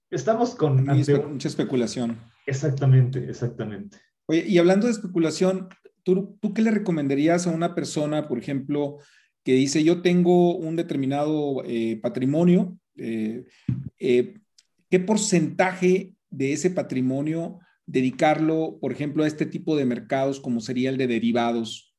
estamos 0.09 0.55
con... 0.55 0.85
mucha 0.85 1.47
especulación. 1.49 2.17
Exactamente, 2.47 3.29
exactamente. 3.29 3.97
Oye, 4.25 4.45
y 4.47 4.57
hablando 4.57 4.87
de 4.87 4.93
especulación, 4.93 5.67
¿tú, 6.03 6.37
¿tú 6.41 6.53
qué 6.53 6.61
le 6.61 6.71
recomendarías 6.71 7.45
a 7.45 7.51
una 7.51 7.75
persona, 7.75 8.29
por 8.29 8.39
ejemplo, 8.39 8.99
que 9.43 9.51
dice, 9.53 9.83
yo 9.83 10.01
tengo 10.01 10.55
un 10.55 10.77
determinado 10.77 11.61
eh, 11.65 11.99
patrimonio, 12.01 12.77
eh, 12.95 13.43
eh, 13.99 14.39
¿qué 14.93 14.99
porcentaje 14.99 16.13
de 16.29 16.53
ese 16.53 16.69
patrimonio 16.69 17.57
dedicarlo, 17.87 18.77
por 18.79 18.91
ejemplo, 18.91 19.23
a 19.23 19.27
este 19.27 19.47
tipo 19.47 19.75
de 19.75 19.85
mercados 19.85 20.39
como 20.39 20.59
sería 20.59 20.91
el 20.91 20.99
de 20.99 21.07
derivados? 21.07 21.95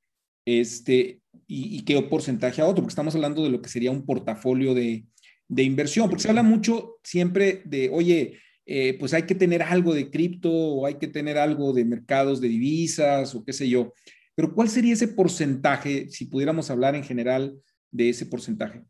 Este, 0.46 1.20
y, 1.48 1.82
qué 1.84 2.00
porcentaje 2.02 2.62
a 2.62 2.66
otro, 2.66 2.84
porque 2.84 2.92
estamos 2.92 3.16
hablando 3.16 3.42
de 3.42 3.50
lo 3.50 3.60
que 3.60 3.68
sería 3.68 3.90
un 3.90 4.06
portafolio 4.06 4.74
de, 4.74 5.06
inversión, 5.48 6.08
porque 6.08 6.22
se 6.22 6.28
habla 6.28 6.44
mucho 6.44 6.98
siempre 7.02 7.62
de, 7.64 7.90
oye, 7.92 8.38
eh, 8.64 8.96
pues 8.96 9.12
hay 9.12 9.24
que 9.24 9.34
tener 9.34 9.64
algo 9.64 9.92
de 9.92 10.08
cripto 10.08 10.52
o 10.52 10.86
hay 10.86 10.94
que 10.94 11.08
tener 11.08 11.36
algo 11.36 11.72
de 11.72 11.84
mercados 11.84 12.40
de 12.40 12.46
divisas 12.46 13.34
o 13.34 13.44
qué 13.44 13.52
sé 13.52 13.68
yo. 13.68 13.92
Pero 14.36 14.54
¿cuál 14.54 14.68
sería 14.68 14.92
ese 14.92 15.08
porcentaje, 15.08 16.08
si 16.10 16.26
pudiéramos 16.26 16.70
hablar 16.70 16.94
en 16.94 17.02
general 17.02 17.56
de 17.90 18.10
ese 18.10 18.24
porcentaje? 18.24 18.84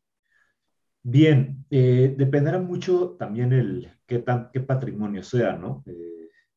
Bien, 1.04 1.64
eh, 1.70 2.14
dependerá 2.16 2.58
mucho 2.58 3.10
también 3.18 3.52
el 3.52 3.88
qué, 4.06 4.18
tan, 4.18 4.50
qué 4.52 4.60
patrimonio 4.60 5.22
sea, 5.22 5.56
¿no? 5.56 5.84
Eh, 5.86 6.14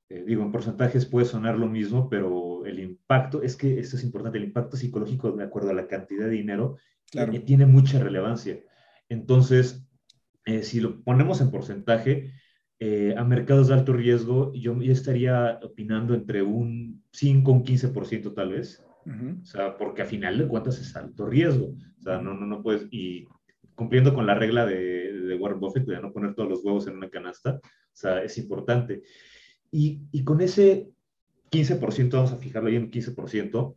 eh, 0.09 0.23
digo, 0.25 0.43
en 0.43 0.51
porcentajes 0.51 1.05
puede 1.05 1.25
sonar 1.25 1.57
lo 1.57 1.67
mismo, 1.67 2.09
pero 2.09 2.65
el 2.65 2.79
impacto, 2.79 3.41
es 3.43 3.57
que 3.57 3.79
esto 3.79 3.97
es 3.97 4.03
importante, 4.03 4.37
el 4.37 4.45
impacto 4.45 4.77
psicológico 4.77 5.31
de 5.33 5.43
acuerdo 5.43 5.71
a 5.71 5.73
la 5.73 5.87
cantidad 5.87 6.25
de 6.25 6.31
dinero 6.31 6.77
eh, 7.13 7.39
tiene 7.41 7.65
mucha 7.65 7.99
relevancia. 7.99 8.59
Entonces, 9.09 9.85
eh, 10.45 10.63
si 10.63 10.79
lo 10.79 11.03
ponemos 11.03 11.41
en 11.41 11.51
porcentaje, 11.51 12.33
a 13.17 13.23
mercados 13.23 13.67
de 13.67 13.73
alto 13.73 13.91
riesgo, 13.91 14.53
yo, 14.53 14.79
estaría 14.83 15.59
opinando 15.63 16.13
entre 16.13 16.43
un 16.43 17.03
5 17.11 17.51
un 17.51 17.63
15% 17.63 18.33
tal 18.33 18.51
vez, 18.51 18.85
O 19.41 19.45
sea, 19.45 19.75
porque 19.77 20.03
a 20.03 20.05
final 20.05 20.37
de 20.37 20.47
cuentas 20.47 20.79
es 20.79 20.95
alto 20.95 21.25
riesgo. 21.25 21.73
O 21.99 22.01
sea, 22.03 22.21
no, 22.21 22.35
no, 22.35 22.45
no 22.45 22.61
puedes, 22.61 22.87
y 22.91 23.25
cumpliendo 23.77 24.13
con 24.13 24.25
la 24.25 24.33
regla 24.33 24.65
de, 24.65 25.13
de 25.13 25.35
Warren 25.35 25.59
Buffett 25.59 25.85
de 25.85 26.01
no 26.01 26.11
poner 26.11 26.33
todos 26.33 26.49
los 26.49 26.65
huevos 26.65 26.87
en 26.87 26.97
una 26.97 27.09
canasta, 27.09 27.59
o 27.61 27.93
sea, 27.93 28.23
es 28.23 28.37
importante. 28.39 29.03
Y, 29.71 30.01
y 30.11 30.23
con 30.23 30.41
ese 30.41 30.89
15%, 31.51 32.09
vamos 32.11 32.31
a 32.33 32.37
fijarlo 32.37 32.69
ahí 32.69 32.75
en 32.75 32.89
15%, 32.89 33.75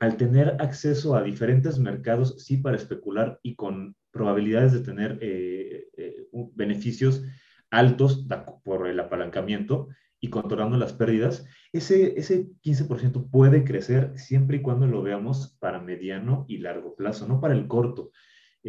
al 0.00 0.16
tener 0.16 0.56
acceso 0.58 1.14
a 1.14 1.22
diferentes 1.22 1.78
mercados, 1.78 2.44
sí 2.44 2.56
para 2.56 2.76
especular 2.76 3.38
y 3.42 3.54
con 3.54 3.94
probabilidades 4.10 4.72
de 4.72 4.80
tener 4.80 5.18
eh, 5.20 5.86
eh, 5.96 6.26
beneficios 6.54 7.22
altos 7.70 8.26
por 8.64 8.88
el 8.88 8.98
apalancamiento 8.98 9.88
y 10.20 10.30
controlando 10.30 10.76
las 10.76 10.94
pérdidas, 10.94 11.46
ese, 11.72 12.18
ese 12.18 12.48
15% 12.64 13.30
puede 13.30 13.62
crecer 13.62 14.12
siempre 14.16 14.56
y 14.56 14.62
cuando 14.62 14.88
lo 14.88 15.00
veamos 15.02 15.56
para 15.60 15.80
mediano 15.80 16.44
y 16.48 16.58
largo 16.58 16.96
plazo, 16.96 17.28
no 17.28 17.40
para 17.40 17.54
el 17.54 17.68
corto. 17.68 18.10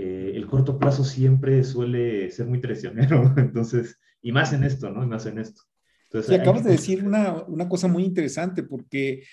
Eh, 0.01 0.31
el 0.33 0.47
corto 0.47 0.79
plazo 0.79 1.03
siempre 1.03 1.61
suele 1.65 2.31
ser 2.31 2.47
muy 2.47 2.61
traicionero, 2.61 3.33
entonces, 3.37 3.99
y 4.21 4.31
más 4.31 4.53
en 4.53 4.63
esto, 4.63 4.89
¿no? 4.89 5.03
Y 5.03 5.07
más 5.07 5.25
en 5.25 5.39
esto. 5.39 5.63
Entonces, 6.05 6.31
y 6.31 6.35
acabas 6.35 6.63
de 6.63 6.71
decir 6.71 7.05
una, 7.05 7.43
una, 7.43 7.67
cosa 7.67 7.89
muy 7.89 8.03
interesante, 8.05 8.63
porque 8.63 9.23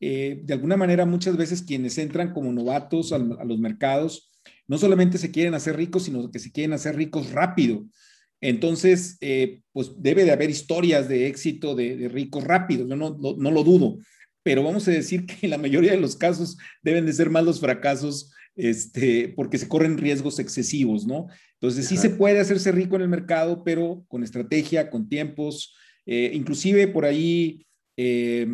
eh, 0.00 0.40
de 0.42 0.54
alguna 0.54 0.78
manera 0.78 1.04
muchas 1.04 1.36
veces 1.36 1.62
quienes 1.62 1.98
entran 1.98 2.32
como 2.32 2.50
novatos 2.52 3.12
a, 3.12 3.16
a, 3.16 3.44
los 3.44 3.58
mercados, 3.58 4.32
no 4.66 4.78
solamente 4.78 5.18
se 5.18 5.30
quieren 5.30 5.52
hacer 5.52 5.76
ricos, 5.76 6.04
sino 6.04 6.30
que 6.30 6.38
se 6.38 6.50
quieren 6.50 6.72
hacer 6.72 6.96
ricos 6.96 7.30
rápido. 7.30 7.84
Entonces, 8.40 9.18
eh, 9.20 9.60
pues 9.72 9.92
debe 9.98 10.24
de 10.24 10.32
haber 10.32 10.48
historias 10.48 11.06
de 11.06 11.28
éxito 11.28 11.74
de, 11.74 12.08
ricos 12.08 12.44
rápidos, 12.44 12.88
yo 12.88 12.96
no, 12.96 13.16
no, 13.18 13.50
lo 13.50 13.62
dudo, 13.62 13.98
pero 14.42 14.62
vamos 14.62 14.88
a 14.88 14.90
decir 14.90 15.26
que 15.26 15.34
en 15.42 15.50
la 15.50 15.58
mayoría 15.58 15.92
de 15.92 16.00
los 16.00 16.16
casos 16.16 16.56
deben 16.82 17.06
de 17.06 17.12
ser 17.12 17.30
más 17.30 17.44
los 17.44 17.60
fracasos 17.60 18.32
este, 18.56 19.32
porque 19.36 19.58
se 19.58 19.68
corren 19.68 19.98
riesgos 19.98 20.38
excesivos, 20.38 21.06
¿no? 21.06 21.26
Entonces, 21.54 21.86
sí 21.86 21.96
se 21.96 22.10
puede 22.10 22.40
hacerse 22.40 22.72
rico 22.72 22.96
en 22.96 23.02
el 23.02 23.08
mercado, 23.08 23.64
pero 23.64 24.04
con 24.08 24.22
estrategia, 24.22 24.90
con 24.90 25.08
tiempos, 25.08 25.74
eh, 26.06 26.30
inclusive 26.34 26.88
por 26.88 27.04
ahí, 27.04 27.66
eh, 27.96 28.46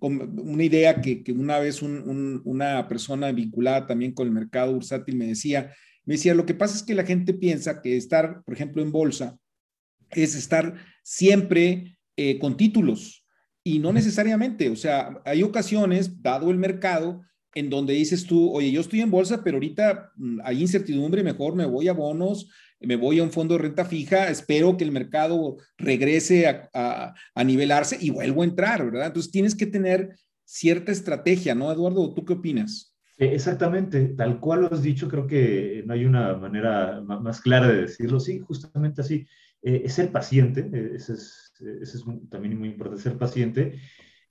una 0.00 0.64
idea 0.64 1.00
que, 1.00 1.22
una 1.28 1.58
vez 1.58 1.82
una 1.82 2.88
persona 2.88 3.30
vinculada 3.30 3.86
también 3.86 4.12
con 4.12 4.26
el 4.26 4.32
mercado 4.32 4.72
bursátil 4.72 5.16
me 5.16 5.26
decía, 5.26 5.72
me 6.06 6.14
decía, 6.14 6.34
lo 6.34 6.46
que 6.46 6.54
pasa 6.54 6.76
es 6.76 6.82
que 6.82 6.94
la 6.94 7.04
gente 7.04 7.34
piensa 7.34 7.80
que 7.80 7.96
estar, 7.96 8.42
por 8.44 8.54
ejemplo, 8.54 8.82
en 8.82 8.92
bolsa 8.92 9.38
es 10.10 10.34
estar 10.34 10.74
siempre 11.02 11.96
eh, 12.16 12.38
con 12.38 12.56
títulos 12.56 13.24
y 13.62 13.78
no 13.78 13.92
necesariamente. 13.92 14.70
O 14.70 14.76
sea, 14.76 15.20
hay 15.24 15.42
ocasiones, 15.42 16.22
dado 16.22 16.50
el 16.50 16.58
mercado, 16.58 17.22
en 17.54 17.70
donde 17.70 17.94
dices 17.94 18.26
tú, 18.26 18.50
oye, 18.52 18.70
yo 18.72 18.80
estoy 18.80 19.00
en 19.00 19.10
bolsa, 19.10 19.42
pero 19.42 19.56
ahorita 19.56 20.12
mm, 20.16 20.40
hay 20.44 20.60
incertidumbre, 20.60 21.22
mejor 21.22 21.54
me 21.54 21.66
voy 21.66 21.88
a 21.88 21.92
bonos, 21.92 22.48
me 22.80 22.96
voy 22.96 23.18
a 23.18 23.22
un 23.22 23.30
fondo 23.30 23.54
de 23.54 23.62
renta 23.62 23.84
fija, 23.84 24.28
espero 24.28 24.76
que 24.76 24.84
el 24.84 24.92
mercado 24.92 25.56
regrese 25.78 26.46
a, 26.46 27.14
nivelarse 27.44 27.96
y 28.00 28.10
vuelvo 28.10 28.42
a 28.42 28.46
entrar, 28.46 28.84
¿verdad? 28.84 29.06
Entonces 29.06 29.32
tienes 29.32 29.54
que 29.54 29.66
tener 29.66 30.16
cierta 30.44 30.92
estrategia, 30.92 31.54
¿no, 31.54 31.72
Eduardo? 31.72 32.12
¿Tú 32.12 32.24
qué 32.24 32.34
opinas? 32.34 32.94
Eh, 33.18 33.30
exactamente, 33.32 34.08
tal 34.16 34.40
cual 34.40 34.62
lo 34.62 34.72
has 34.72 34.82
dicho, 34.82 35.08
creo 35.08 35.26
que 35.26 35.82
no 35.86 35.94
hay 35.94 36.04
una 36.04 36.36
manera 36.36 37.00
más 37.00 37.40
clara 37.40 37.68
de 37.68 37.82
decirlo. 37.82 38.20
Sí, 38.20 38.40
justamente 38.40 39.00
así. 39.00 39.26
Eh, 39.62 39.82
es 39.84 39.94
ser 39.94 40.12
paciente, 40.12 40.68
eh, 40.72 40.90
es, 40.94 41.08
es, 41.08 42.04
también 42.28 42.58
muy 42.58 42.68
importante, 42.68 43.02
ser 43.02 43.16
paciente 43.16 43.78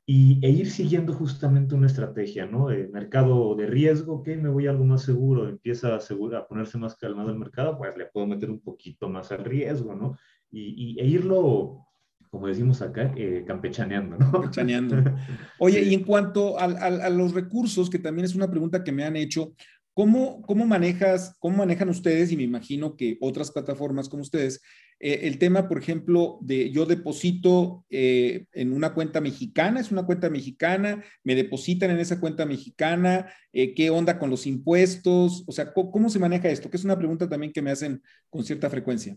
y, 0.06 0.46
e 0.46 0.50
ir 0.50 0.70
siguiendo 0.70 1.13
justamente 1.13 1.76
una 1.76 1.88
estrategia, 1.88 2.46
¿no? 2.46 2.68
mercado 2.92 3.56
de 3.56 3.68
riesgo, 3.68 4.22
que 4.22 4.36
me 4.36 4.50
voy 4.50 4.68
a 4.68 4.72
algo 4.72 4.86
más 4.86 5.04
seguro, 5.04 5.48
empieza 5.48 5.96
a, 5.96 5.98
a 5.98 6.48
ponerse 6.48 6.78
más 6.78 6.96
calmado 6.96 7.30
el 7.30 7.39
mercado, 7.39 7.78
pues 7.78 7.96
le 7.98 8.08
puedo 8.08 8.28
meter 8.28 8.50
un 8.50 8.60
poquito 8.60 9.08
más 9.08 9.32
al 9.32 9.46
riesgo, 9.46 9.96
¿no? 9.96 10.18
Y, 10.52 10.96
y 10.96 11.00
e 11.00 11.06
irlo 11.06 11.88
como 12.34 12.48
decimos 12.48 12.82
acá, 12.82 13.13
eh, 13.16 13.44
campechaneando, 13.46 14.18
¿no? 14.18 14.32
Campechaneando. 14.32 14.96
Oye, 15.60 15.84
y 15.84 15.94
en 15.94 16.04
cuanto 16.04 16.58
a, 16.58 16.63
a, 16.63 17.10
los 17.12 17.32
recursos, 17.32 17.92
que 17.92 18.00
también 18.00 18.26
es 18.26 18.34
una 18.34 18.50
pregunta 18.50 18.84
que 18.84 18.92
me 18.92 19.04
han 19.04 19.16
hecho, 19.16 19.54
¿cómo, 19.94 20.42
cómo 20.42 20.66
manejas, 20.66 21.38
cómo 21.39 21.58
manejan 21.58 21.89
ustedes, 21.89 22.32
y 22.32 22.38
me 22.38 22.42
imagino 22.42 22.96
que 22.96 23.20
otras 23.22 23.52
plataformas 23.52 24.10
como 24.10 24.24
ustedes, 24.24 24.63
eh, 25.04 25.28
el 25.28 25.38
tema, 25.38 25.68
por 25.68 25.78
ejemplo, 25.78 26.39
de 26.42 26.72
yo 26.72 26.86
deposito 26.86 27.86
eh, 27.89 28.46
en 28.54 28.74
una 28.74 28.94
cuenta 28.94 29.22
mexicana, 29.22 29.80
es 29.80 29.92
una 29.92 30.06
cuenta 30.06 30.30
mexicana, 30.30 31.04
me 31.24 31.36
depositan 31.36 31.92
en 31.92 32.00
esa 32.00 32.20
cuenta 32.20 32.46
mexicana, 32.46 33.28
¿qué 33.52 33.89
onda 33.92 34.18
con 34.18 34.30
los 34.30 34.48
impuestos? 34.48 35.44
O 35.48 35.52
sea, 35.52 35.74
¿cómo, 35.74 35.92
¿cómo 35.92 36.10
se 36.10 36.20
maneja 36.20 36.50
esto? 36.50 36.70
Que 36.70 36.78
es 36.78 36.86
una 36.86 36.98
pregunta 36.98 37.30
también 37.30 37.54
que 37.54 37.62
me 37.62 37.72
hacen 37.72 38.02
con 38.30 38.44
cierta 38.44 38.70
frecuencia. 38.70 39.16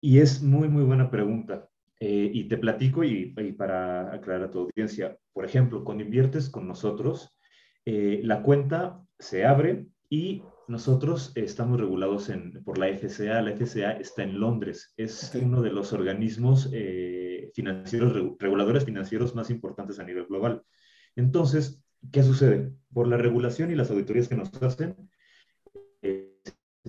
Y 0.00 0.18
es 0.18 0.42
muy, 0.42 0.68
muy 0.68 0.84
buena 0.84 1.10
pregunta. 1.10 1.68
Eh, 2.00 2.30
y 2.32 2.44
te 2.44 2.58
platico 2.58 3.02
y, 3.02 3.32
para 3.56 4.14
aclarar 4.14 4.44
a 4.44 4.50
tu 4.50 4.60
audiencia, 4.60 5.18
por 5.32 5.44
ejemplo, 5.44 5.84
cuando 5.84 6.04
inviertes 6.04 6.48
con 6.48 6.68
nosotros, 6.68 7.36
eh, 7.84 8.20
la 8.22 8.42
cuenta 8.42 9.02
se 9.18 9.44
abre 9.44 9.86
y 10.08 10.42
nosotros 10.68 11.32
estamos 11.34 11.80
regulados 11.80 12.28
en, 12.28 12.62
por 12.64 12.78
la 12.78 12.88
FCA. 12.88 13.42
La 13.42 13.52
FCA 13.52 13.92
está 13.92 14.22
en 14.22 14.38
Londres. 14.38 14.92
Es 14.96 15.34
uno 15.34 15.62
de 15.62 15.70
los 15.70 15.92
organismos 15.92 16.70
eh, 16.72 17.50
financieros, 17.54 18.36
reguladores 18.38 18.84
financieros 18.84 19.34
más 19.34 19.50
importantes 19.50 19.98
a 19.98 20.04
nivel 20.04 20.26
global. 20.26 20.62
Entonces, 21.16 21.82
¿qué 22.12 22.22
sucede? 22.22 22.72
Por 22.92 23.08
la 23.08 23.16
regulación 23.16 23.70
y 23.70 23.74
las 23.74 23.90
auditorías 23.90 24.28
que 24.28 24.36
nos 24.36 24.52
hacen, 24.62 24.94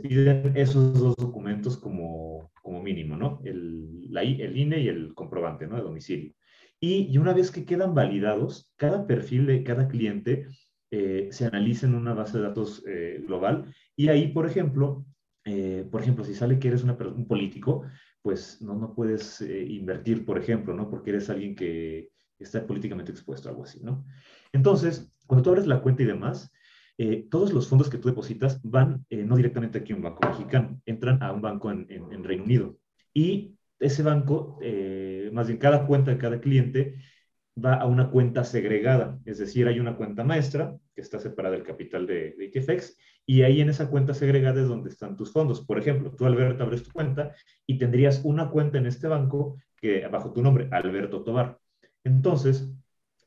piden 0.01 0.55
esos 0.55 0.99
dos 0.99 1.15
documentos 1.15 1.77
como, 1.77 2.51
como 2.61 2.81
mínimo, 2.81 3.15
¿no? 3.15 3.41
El, 3.43 4.11
la, 4.11 4.21
el 4.21 4.57
INE 4.57 4.79
y 4.79 4.87
el 4.87 5.13
comprobante, 5.13 5.67
¿no? 5.67 5.75
De 5.75 5.81
domicilio. 5.81 6.33
Y, 6.79 7.07
y, 7.11 7.17
una 7.17 7.33
vez 7.33 7.51
que 7.51 7.65
quedan 7.65 7.93
validados, 7.93 8.71
cada 8.77 9.05
perfil 9.05 9.45
de 9.45 9.63
cada 9.63 9.87
cliente 9.87 10.47
eh, 10.91 11.30
se 11.32 11.45
analiza 11.45 11.86
en 11.86 11.93
una 11.93 12.15
base 12.15 12.39
de 12.39 12.45
datos 12.45 12.84
eh, 12.88 13.23
global 13.25 13.71
y 13.95 14.08
ahí, 14.10 14.30
por 14.30 14.47
ejemplo, 14.47 15.06
eh, 15.45 15.88
por 15.91 16.02
ejemplo, 16.02 16.23
si 16.23 16.34
sale 16.34 16.58
que 16.58 16.69
eres 16.69 16.84
un 16.84 17.28
político, 17.28 17.84
pues 18.23 18.60
no, 18.62 18.73
no 18.73 18.95
puedes 18.95 19.39
invertir, 19.41 20.25
por 20.25 20.38
ejemplo, 20.39 20.73
¿no? 20.73 20.89
Porque 20.89 21.12
eres 21.12 21.30
alguien 21.30 21.56
que 21.56 22.10
está 22.39 22.65
políticamente 22.65 23.12
expuesto, 23.12 23.49
algo 23.49 23.63
así, 23.63 23.80
¿no? 23.82 24.06
Entonces, 24.52 25.13
cuando 25.28 25.43
tú 25.43 25.52
abres 25.52 25.67
la 25.67 25.82
cuenta 25.82 26.04
y 26.04 26.08
demás, 26.08 26.52
todos 27.30 27.54
los 27.54 27.67
fondos 27.67 27.89
que 27.89 27.97
tú 27.97 28.10
depositas 28.10 28.60
van 28.62 29.06
no 29.10 29.38
directamente 29.38 29.80
aquí 29.80 29.93
a 29.93 29.95
un 29.95 30.02
banco 30.02 30.28
mexicano, 30.28 30.82
entran 30.86 31.23
a 31.23 31.32
un 31.32 31.41
banco 31.41 31.71
en, 31.71 32.23
Reino 32.23 32.43
Unido. 32.43 32.78
Y 33.13 33.56
ese 33.80 34.04
banco, 34.04 34.60
más 35.32 35.47
bien 35.47 35.60
cada 35.60 35.88
cuenta 35.88 36.12
de 36.12 36.17
cada 36.17 36.41
cliente, 36.41 36.95
va 37.57 37.75
a 37.75 37.85
una 37.85 38.09
cuenta 38.09 38.43
segregada, 38.43 39.19
es 39.25 39.38
decir, 39.38 39.67
hay 39.67 39.79
una 39.79 39.97
cuenta 39.97 40.23
maestra 40.23 40.77
que 40.95 41.01
está 41.01 41.19
separada 41.19 41.55
del 41.55 41.65
capital 41.65 42.07
de, 42.07 42.35
de 42.38 42.83
y 43.25 43.41
ahí 43.43 43.62
en 43.62 43.69
esa 43.69 43.89
cuenta 43.89 44.13
segregada 44.13 44.62
es 44.62 44.67
donde 44.67 44.89
están 44.89 45.15
tus 45.15 45.31
fondos. 45.31 45.62
Por 45.65 45.77
ejemplo, 45.77 46.12
tú, 46.15 46.25
Alberto, 46.25 46.63
abres 46.63 46.83
tu 46.83 46.91
cuenta 46.91 47.35
y 47.67 47.77
tendrías 47.77 48.21
una 48.23 48.49
cuenta 48.49 48.77
en 48.77 48.88
este 48.88 49.07
banco 49.07 49.57
que 49.75 50.07
bajo 50.07 50.31
tu 50.31 50.41
nombre, 50.41 50.67
Alberto 50.71 51.23
Tobar. 51.23 51.59
Entonces, 52.03 52.73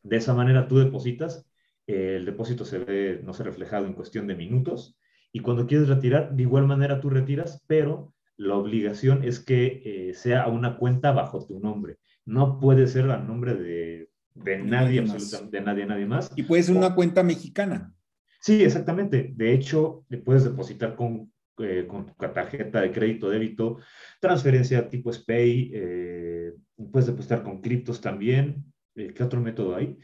de 0.02 0.16
esa 0.16 0.35
manera 0.35 0.66
tú 0.66 0.78
depositas 0.78 1.46
el 1.87 2.24
depósito 2.24 2.64
se 2.64 2.78
ve, 2.78 3.20
no 3.24 3.32
sé, 3.32 3.44
reflejado 3.44 3.87
en 3.87 3.94
cuestión 3.94 4.26
de 4.26 4.35
minutos. 4.35 4.96
Y 5.32 5.40
cuando 5.40 5.66
quieres 5.66 5.88
retirar, 5.88 6.35
de 6.35 6.42
igual 6.42 6.66
manera 6.66 7.00
tú 7.00 7.11
retiras, 7.11 7.64
pero 7.66 8.14
la 8.37 8.56
obligación 8.56 9.24
es 9.24 9.40
que 9.40 9.82
eh, 9.85 10.14
sea 10.14 10.46
una 10.48 10.76
cuenta 10.76 11.12
bajo 11.12 11.46
tu 11.46 11.61
nombre. 11.61 11.98
No 12.24 12.61
puede 12.61 12.87
ser 12.87 13.11
a 13.11 13.18
nombre 13.18 13.54
de, 13.54 14.08
de 14.34 14.58
nadie, 14.58 15.00
absolutamente 15.00 15.58
de 15.58 15.64
nadie, 15.64 15.86
nadie 15.86 16.06
más. 16.06 16.32
Y 16.36 16.42
puede 16.42 16.62
ser 16.62 16.76
una 16.76 16.94
cuenta 16.94 17.22
mexicana. 17.22 17.92
Sí, 18.40 18.62
exactamente. 18.62 19.32
De 19.34 19.52
hecho, 19.52 20.04
le 20.08 20.18
puedes 20.18 20.44
depositar 20.44 20.96
con, 20.96 21.32
eh, 21.58 21.86
con 21.88 22.06
tu 22.06 22.14
tarjeta 22.14 22.80
de 22.80 22.90
crédito, 22.90 23.30
débito, 23.30 23.78
transferencia 24.20 24.88
tipo 24.88 25.12
SPAY, 25.12 25.70
eh, 25.74 26.52
puedes 26.90 27.06
depositar 27.06 27.42
con 27.42 27.60
criptos 27.60 28.00
también. 28.00 28.64
¿Qué 28.94 29.22
otro 29.22 29.40
método 29.40 29.76
hay? 29.76 29.96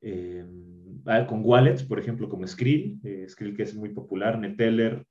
Eh, 0.00 0.44
ah, 1.06 1.26
con 1.26 1.42
wallets, 1.44 1.82
por 1.82 1.98
ejemplo, 1.98 2.28
como 2.28 2.46
Skrill, 2.46 3.00
eh, 3.04 3.26
Skrill 3.28 3.56
que 3.56 3.64
es 3.64 3.74
muy 3.74 3.90
popular, 3.90 4.38
Neteller, 4.38 5.04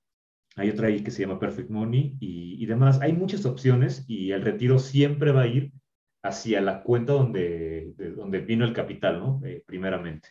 hay 0.56 0.70
otra 0.70 0.88
ahí 0.88 1.04
que 1.04 1.12
se 1.12 1.22
llama 1.22 1.40
Perfect 1.40 1.70
Money 1.70 2.18
y, 2.20 2.66
demás. 2.66 3.00
Hay 3.02 3.14
muchas 3.14 3.46
opciones 3.46 4.06
y 4.08 4.32
el 4.32 4.42
retiro 4.42 4.80
siempre 4.80 5.32
va 5.32 5.44
a 5.44 5.48
ir 5.48 5.72
hacia 6.24 6.62
la 6.62 6.84
cuenta 6.84 7.14
donde, 7.14 7.94
donde 8.16 8.40
vino 8.40 8.66
el 8.66 8.74
capital, 8.74 9.20
¿no? 9.20 9.42
Eh, 9.46 9.64
primeramente. 9.66 10.30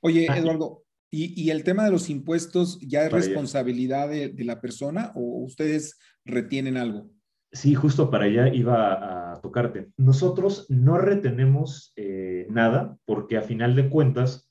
Oye, 0.00 0.26
ah, 0.28 0.38
Eduardo, 0.38 0.84
¿y, 1.10 1.42
¿y, 1.42 1.50
el 1.50 1.64
tema 1.64 1.84
de 1.84 1.90
los 1.90 2.10
impuestos 2.10 2.78
ya 2.80 3.04
es 3.06 3.12
responsabilidad 3.12 4.08
de, 4.08 4.28
de, 4.28 4.44
la 4.44 4.60
persona 4.60 5.12
o 5.14 5.42
ustedes 5.44 5.98
retienen 6.24 6.76
algo? 6.76 7.10
Sí, 7.54 7.74
justo 7.74 8.10
para 8.10 8.24
allá 8.24 8.48
iba 8.48 9.32
a 9.32 9.40
tocarte. 9.40 9.86
Nosotros 9.96 10.66
no 10.70 10.98
retenemos 10.98 11.92
eh, 11.94 12.46
nada 12.50 12.98
porque 13.04 13.36
a 13.36 13.42
final 13.42 13.76
de 13.76 13.88
cuentas 13.88 14.50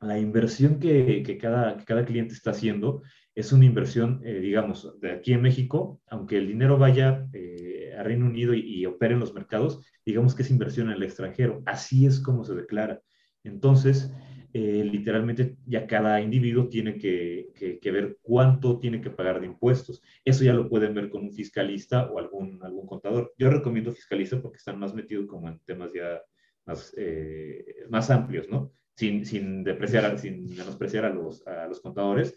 la 0.00 0.18
inversión 0.18 0.78
que, 0.78 1.22
que, 1.22 1.36
cada, 1.36 1.76
cada 1.84 2.06
cliente 2.06 2.32
está 2.32 2.52
haciendo 2.52 3.02
es 3.34 3.52
una 3.52 3.66
inversión, 3.66 4.22
eh, 4.24 4.40
digamos, 4.40 4.98
de 5.00 5.12
aquí 5.12 5.34
en 5.34 5.42
México, 5.42 6.00
aunque 6.08 6.38
el 6.38 6.48
dinero 6.48 6.78
vaya 6.78 7.26
eh, 7.34 7.77
a 7.98 8.02
Reino 8.02 8.26
Unido 8.26 8.54
y, 8.54 8.60
y, 8.60 8.84
en 8.84 9.20
los 9.20 9.34
mercados, 9.34 9.80
digamos 10.04 10.34
que 10.34 10.42
es 10.42 10.50
inversión 10.50 10.88
en 10.88 10.94
el 10.94 11.02
extranjero. 11.02 11.62
Así 11.66 12.06
es 12.06 12.20
como 12.20 12.44
se 12.44 12.54
declara. 12.54 13.00
Entonces, 13.44 14.12
eh, 14.54 14.82
literalmente 14.84 15.56
ya 15.66 15.86
cada 15.86 16.20
individuo 16.20 16.68
tiene 16.68 16.96
que, 16.96 17.78
que, 17.80 17.90
ver 17.90 18.18
cuánto 18.22 18.78
tiene 18.78 19.00
que 19.00 19.10
pagar 19.10 19.40
de 19.40 19.46
impuestos. 19.46 20.02
Eso 20.24 20.44
ya 20.44 20.54
lo 20.54 20.68
pueden 20.68 20.94
ver 20.94 21.10
con 21.10 21.24
un 21.24 21.32
fiscalista 21.32 22.10
o 22.10 22.18
algún, 22.18 22.62
algún 22.62 22.86
contador. 22.86 23.34
Yo 23.36 23.50
recomiendo 23.50 23.92
fiscalista 23.92 24.40
porque 24.40 24.56
están 24.56 24.78
más 24.78 24.94
metidos 24.94 25.26
como 25.26 25.48
en 25.48 25.58
temas 25.66 25.92
ya 25.92 26.22
más, 26.64 26.94
eh, 26.96 27.84
más 27.90 28.10
amplios, 28.10 28.48
¿no? 28.48 28.72
Sin, 28.94 29.24
sin, 29.26 29.64
depreciar, 29.64 30.18
sin 30.18 30.44
menospreciar 30.56 31.04
a 31.04 31.10
los, 31.10 31.46
a 31.46 31.66
los 31.66 31.80
contadores, 31.80 32.34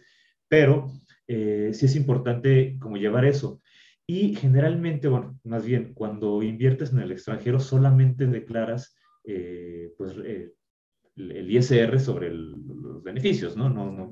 pero 0.47 0.91
eh, 1.27 1.71
sí 1.73 1.85
es 1.85 1.95
importante 1.95 2.77
como 2.79 2.97
llevar 2.97 3.25
eso. 3.25 3.61
Y 4.13 4.35
generalmente, 4.35 5.07
bueno, 5.07 5.39
más 5.45 5.65
bien, 5.65 5.93
cuando 5.93 6.43
inviertes 6.43 6.91
en 6.91 6.99
el 6.99 7.13
extranjero 7.13 7.61
solamente 7.61 8.27
declaras 8.27 8.93
pues, 9.23 10.17
el 10.17 11.49
ISR 11.49 11.97
sobre 11.97 12.29
los 12.29 13.01
beneficios, 13.03 13.55
¿no? 13.55 13.69
No, 13.69 13.89
no, 13.89 14.11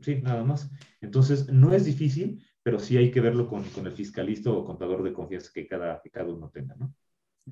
sí, 0.00 0.22
nada 0.22 0.42
más. 0.42 0.70
Entonces, 1.02 1.52
no 1.52 1.74
es 1.74 1.84
difícil, 1.84 2.42
pero 2.62 2.78
sí 2.78 2.96
hay 2.96 3.10
que 3.10 3.20
verlo 3.20 3.46
con, 3.46 3.62
con 3.64 3.86
el 3.86 3.92
fiscalista 3.92 4.50
o 4.50 4.64
contador 4.64 5.02
de 5.02 5.12
confianza 5.12 5.50
que 5.52 5.66
cada, 5.66 6.00
que 6.02 6.08
cada 6.08 6.32
uno 6.32 6.48
tenga, 6.48 6.74
¿no? 6.76 6.94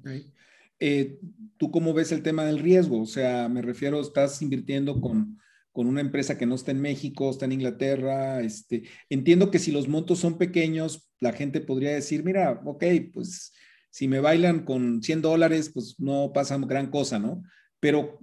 Okay. 0.00 0.32
Eh, 0.80 1.20
¿Tú 1.58 1.70
cómo 1.70 1.92
ves 1.92 2.12
el 2.12 2.22
tema 2.22 2.46
del 2.46 2.60
riesgo? 2.60 3.02
O 3.02 3.06
sea, 3.06 3.46
me 3.50 3.60
refiero, 3.60 4.00
estás 4.00 4.40
invirtiendo 4.40 5.02
con, 5.02 5.38
con 5.74 5.88
una 5.88 6.00
empresa 6.00 6.38
que 6.38 6.46
no 6.46 6.54
está 6.54 6.70
en 6.70 6.80
México, 6.80 7.28
está 7.28 7.46
en 7.46 7.52
Inglaterra. 7.52 8.40
Este, 8.40 8.84
entiendo 9.10 9.50
que 9.50 9.58
si 9.58 9.72
los 9.72 9.88
montos 9.88 10.20
son 10.20 10.38
pequeños, 10.38 11.10
la 11.18 11.32
gente 11.32 11.60
podría 11.60 11.92
decir, 11.92 12.24
mira, 12.24 12.62
ok, 12.64 12.84
pues 13.12 13.52
si 13.90 14.06
me 14.06 14.20
bailan 14.20 14.64
con 14.64 15.02
100 15.02 15.20
dólares, 15.20 15.72
pues 15.74 15.96
no 15.98 16.30
pasa 16.32 16.56
gran 16.58 16.92
cosa, 16.92 17.18
¿no? 17.18 17.42
Pero 17.80 18.20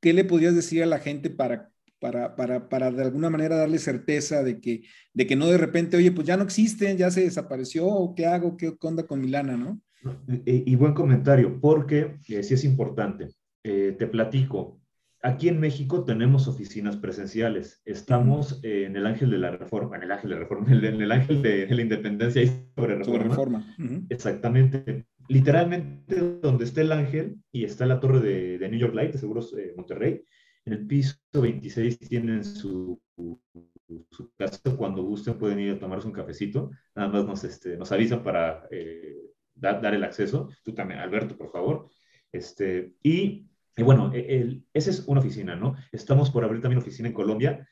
¿qué 0.00 0.14
le 0.14 0.24
podrías 0.24 0.54
decir 0.54 0.82
a 0.82 0.86
la 0.86 0.98
gente 0.98 1.28
para, 1.28 1.70
para, 1.98 2.36
para, 2.36 2.70
para 2.70 2.90
de 2.90 3.02
alguna 3.02 3.28
manera 3.28 3.56
darle 3.56 3.78
certeza 3.78 4.42
de 4.42 4.58
que, 4.58 4.84
de 5.12 5.26
que 5.26 5.36
no 5.36 5.48
de 5.48 5.58
repente, 5.58 5.98
oye, 5.98 6.10
pues 6.10 6.26
ya 6.26 6.38
no 6.38 6.44
existen, 6.44 6.96
ya 6.96 7.10
se 7.10 7.20
desapareció, 7.20 8.14
¿qué 8.16 8.24
hago? 8.24 8.56
¿Qué 8.56 8.74
onda 8.80 9.06
con 9.06 9.20
Milana, 9.20 9.58
no? 9.58 9.78
Y, 10.46 10.74
buen 10.76 10.94
comentario, 10.94 11.60
porque 11.60 12.16
eh, 12.28 12.42
sí 12.42 12.54
es 12.54 12.64
importante. 12.64 13.28
Eh, 13.62 13.94
te 13.98 14.06
platico, 14.06 14.80
aquí 15.24 15.48
en 15.48 15.58
México 15.58 16.04
tenemos 16.04 16.46
oficinas 16.46 16.96
presenciales. 16.96 17.80
Estamos 17.86 18.60
en 18.62 18.94
el 18.94 19.06
Ángel 19.06 19.30
de 19.30 19.38
la 19.38 19.50
Reforma, 19.50 19.96
en 19.96 20.02
el 20.04 20.12
Ángel 20.12 20.30
de 20.30 20.36
la 20.36 20.42
Reforma, 20.42 20.66
en 20.72 21.00
el, 21.00 21.12
Ángel 21.12 21.42
de, 21.42 21.66
la 21.68 21.82
Independencia 21.82 22.42
y 22.42 22.48
sobre 22.76 22.96
Reforma. 22.96 23.04
Sobre 23.04 23.28
reforma. 23.28 23.76
Exactamente. 24.10 25.06
Literalmente 25.28 26.38
donde 26.42 26.64
está 26.64 26.82
el 26.82 26.92
ángel 26.92 27.36
y 27.50 27.64
está 27.64 27.86
la 27.86 27.98
torre 27.98 28.20
de, 28.20 28.58
de 28.58 28.68
New 28.68 28.78
York 28.78 28.94
Light, 28.94 29.12
de 29.12 29.18
Seguros 29.18 29.54
eh, 29.56 29.72
Monterrey, 29.74 30.22
en 30.66 30.72
el 30.74 30.86
piso 30.86 31.16
26 31.32 31.98
tienen 31.98 32.44
su, 32.44 33.00
su, 34.10 34.32
casa, 34.36 34.60
cuando 34.76 35.02
gusten 35.02 35.38
pueden 35.38 35.60
ir 35.60 35.72
a 35.72 35.78
tomarse 35.78 36.06
un 36.06 36.12
cafecito, 36.12 36.70
nada 36.94 37.08
más 37.08 37.24
nos, 37.24 37.44
este, 37.44 37.78
nos 37.78 37.90
avisan 37.90 38.22
para 38.22 38.66
eh, 38.70 39.16
dar, 39.54 39.80
dar, 39.80 39.94
el 39.94 40.04
acceso, 40.04 40.50
tú 40.62 40.74
también, 40.74 41.00
Alberto, 41.00 41.38
por 41.38 41.50
favor, 41.50 41.88
este, 42.30 42.92
y, 43.02 43.46
y 43.76 43.82
bueno, 43.82 44.10
e, 44.14 44.62
esa 44.72 44.90
es 44.90 45.04
una 45.06 45.20
oficina, 45.20 45.56
¿no? 45.56 45.74
Estamos 45.92 46.30
por 46.30 46.44
abrir 46.44 46.62
también 46.62 46.80
oficina 46.80 47.08
en 47.08 47.14
Colombia, 47.14 47.68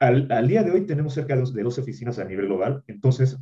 al, 0.00 0.32
al 0.32 0.48
día 0.48 0.62
de 0.62 0.70
hoy 0.70 0.86
tenemos 0.86 1.12
cerca 1.12 1.36
de 1.36 1.62
12 1.62 1.80
oficinas 1.80 2.18
a 2.18 2.24
nivel 2.24 2.46
global, 2.46 2.82
entonces 2.86 3.38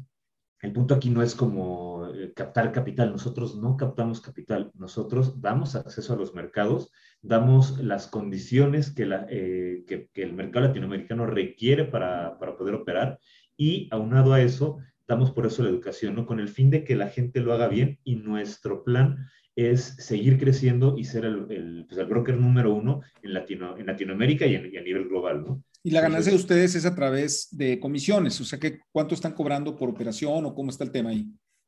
el 0.61 0.72
punto 0.72 0.94
aquí 0.94 1.08
no 1.08 1.22
es 1.22 1.37
como 1.37 2.08
eh, 2.12 2.32
captar 2.34 2.72
capital, 2.72 3.12
nosotros 3.12 3.56
no 3.56 3.76
captamos 3.76 4.20
capital, 4.20 4.72
nosotros 4.74 5.40
damos 5.40 5.76
acceso 5.76 6.12
a 6.12 6.16
los 6.16 6.34
mercados, 6.34 6.90
damos 7.22 7.78
las 7.78 8.08
condiciones 8.08 8.90
que, 8.90 9.06
la, 9.06 9.26
eh, 9.30 9.84
que, 9.87 10.11
el 10.20 10.32
mercado 10.32 10.66
latinoamericano 10.66 11.26
requiere 11.26 11.84
para, 11.84 12.38
para, 12.40 12.56
poder 12.56 12.74
operar. 12.74 13.20
Y 13.56 13.88
aunado 13.92 14.32
a 14.32 14.40
eso, 14.40 14.78
damos 15.06 15.30
por 15.30 15.46
eso 15.46 15.62
la 15.62 15.70
educación, 15.70 16.16
¿no? 16.16 16.26
Con 16.26 16.40
el 16.40 16.48
fin 16.48 16.70
de 16.70 16.82
que 16.82 16.96
la 16.96 17.08
gente 17.08 17.40
lo 17.40 17.52
haga 17.52 17.68
bien 17.68 18.00
y 18.02 18.16
nuestro 18.16 18.82
plan 18.82 19.28
es 19.66 19.96
seguir 19.98 20.38
creciendo 20.38 20.96
y 20.96 21.04
ser 21.04 21.24
el, 21.24 21.46
el, 21.50 21.86
pues 21.88 21.98
el 21.98 22.06
broker 22.06 22.36
número 22.36 22.72
uno 22.72 23.00
en, 23.22 23.34
Latino, 23.34 23.76
en 23.76 23.86
Latinoamérica 23.86 24.46
y, 24.46 24.52
y 24.52 24.76
a 24.76 24.82
nivel 24.82 25.08
global, 25.08 25.44
¿no? 25.44 25.64
Y 25.82 25.90
la 25.90 26.00
ganancia 26.00 26.30
de 26.30 26.38
ustedes 26.38 26.74
es 26.74 26.84
a 26.86 26.94
través 26.94 27.48
de 27.52 27.78
comisiones, 27.80 28.40
o 28.40 28.44
sea, 28.44 28.58
que 28.58 28.80
¿cuánto 28.92 29.14
están 29.14 29.32
cobrando 29.32 29.76
por 29.76 29.88
operación 29.88 30.44
o 30.44 30.54
cómo 30.54 30.70
está 30.70 30.84
el 30.84 30.92
tema 30.92 31.10
ahí? 31.10 31.26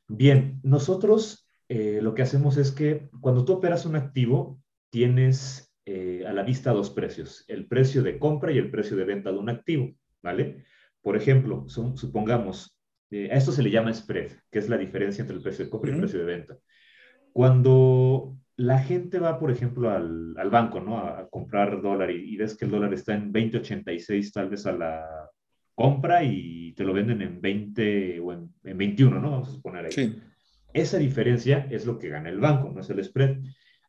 Bien, 0.08 0.60
nosotros 0.62 1.48
eh, 1.68 2.00
lo 2.02 2.14
que 2.14 2.22
hacemos 2.22 2.56
es 2.56 2.72
que 2.72 3.08
cuando 3.20 3.44
tú 3.44 3.54
operas 3.54 3.86
un 3.86 3.94
activo, 3.96 4.60
tienes 4.90 5.72
eh, 5.86 6.24
a 6.26 6.32
la 6.32 6.42
vista 6.42 6.72
dos 6.72 6.90
precios, 6.90 7.44
el 7.48 7.66
precio 7.66 8.02
de 8.02 8.18
compra 8.18 8.52
y 8.52 8.58
el 8.58 8.70
precio 8.70 8.96
de 8.96 9.04
venta 9.04 9.30
de 9.30 9.38
un 9.38 9.48
activo, 9.48 9.94
¿vale? 10.22 10.64
Por 11.00 11.16
ejemplo, 11.16 11.66
supongamos, 11.68 12.76
eh, 13.10 13.30
a 13.30 13.36
esto 13.36 13.52
se 13.52 13.62
le 13.62 13.70
llama 13.70 13.94
spread, 13.94 14.32
que 14.50 14.58
es 14.58 14.68
la 14.68 14.76
diferencia 14.76 15.22
entre 15.22 15.36
el 15.36 15.42
precio 15.42 15.64
de 15.64 15.70
compra 15.70 15.90
y 15.90 15.94
el 15.94 16.00
precio 16.00 16.18
de 16.18 16.24
venta. 16.24 16.58
Cuando 17.32 18.36
la 18.56 18.78
gente 18.80 19.18
va, 19.18 19.38
por 19.38 19.50
ejemplo, 19.50 19.90
al, 19.90 20.34
al 20.36 20.50
banco, 20.50 20.80
¿no? 20.80 20.98
A, 20.98 21.28
comprar 21.30 21.80
dólar 21.80 22.10
y, 22.10 22.36
ves 22.36 22.56
que 22.56 22.66
el 22.66 22.70
dólar 22.70 22.92
está 22.92 23.14
en 23.14 23.32
20.86 23.32 24.32
tal 24.32 24.50
vez 24.50 24.66
a 24.66 24.72
la 24.72 25.30
compra 25.74 26.22
y 26.22 26.72
te 26.72 26.84
lo 26.84 26.92
venden 26.92 27.22
en 27.22 27.40
20 27.40 28.20
o 28.20 28.32
en, 28.32 28.52
21, 28.62 29.18
¿no? 29.18 29.30
Vamos 29.30 29.48
a 29.48 29.52
suponer 29.52 29.86
ahí. 29.86 29.92
Sí. 29.92 30.14
Esa 30.72 30.98
diferencia 30.98 31.66
es 31.70 31.86
lo 31.86 31.98
que 31.98 32.10
gana 32.10 32.28
el 32.28 32.38
banco, 32.38 32.70
no 32.70 32.80
es 32.80 32.90
el 32.90 33.02
spread. 33.02 33.38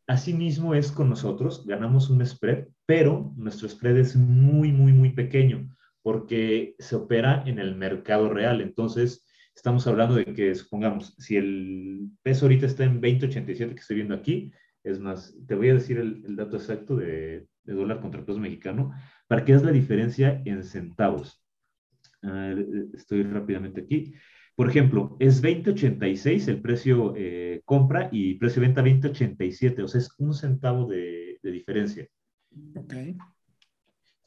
Asimismo 0.08 0.74
es 0.74 0.92
con 0.92 1.10
nosotros, 1.10 1.66
ganamos 1.66 2.10
un 2.10 2.26
spread, 2.26 2.68
pero 2.86 3.34
nuestro 3.36 3.68
spread 3.68 3.98
es 3.98 4.16
muy, 4.16 4.72
muy, 4.72 4.94
muy 4.94 5.12
pequeño 5.12 5.70
porque 6.02 6.76
se 6.80 6.96
opera 6.96 7.44
en 7.46 7.60
el 7.60 7.76
mercado 7.76 8.30
real. 8.30 8.62
Entonces, 8.62 9.26
estamos 9.56 9.86
hablando 9.88 10.16
de 10.16 10.26
que, 10.26 10.56
supongamos, 10.56 11.16
si 11.18 11.38
el 11.38 12.10
peso 12.24 12.46
ahorita 12.46 12.66
está 12.66 12.84
en 12.84 13.02
20.87 13.02 13.74
que 13.74 13.80
estoy 13.80 13.98
viendo 13.98 14.16
aquí, 14.16 14.52
es 14.84 15.00
más, 15.00 15.36
te 15.48 15.56
voy 15.56 15.70
a 15.70 15.76
decir 15.76 15.98
el, 16.00 16.36
dato 16.36 16.58
exacto 16.58 16.96
de, 16.96 17.48
dólar 17.64 18.02
contra 18.02 18.26
peso 18.26 18.40
mexicano 18.40 18.92
para 19.28 19.46
que 19.46 19.54
es 19.54 19.64
la 19.64 19.72
diferencia 19.72 20.42
en 20.46 20.64
centavos. 20.64 21.44
estoy 22.94 23.24
rápidamente 23.24 23.82
aquí. 23.82 24.14
Por 24.56 24.70
ejemplo, 24.70 25.16
es 25.20 25.42
20.86 25.42 26.48
el 26.48 26.62
precio 26.62 27.14
eh, 27.16 27.62
compra 27.66 28.10
y 28.12 28.36
precio 28.36 28.62
venta 28.62 28.84
20.87, 28.84 29.84
o 29.84 29.88
sea, 29.88 30.02
es 30.02 30.14
un 30.18 30.34
centavo 30.34 30.88
de, 30.88 31.40
diferencia. 31.44 32.08
Ok. 32.76 32.94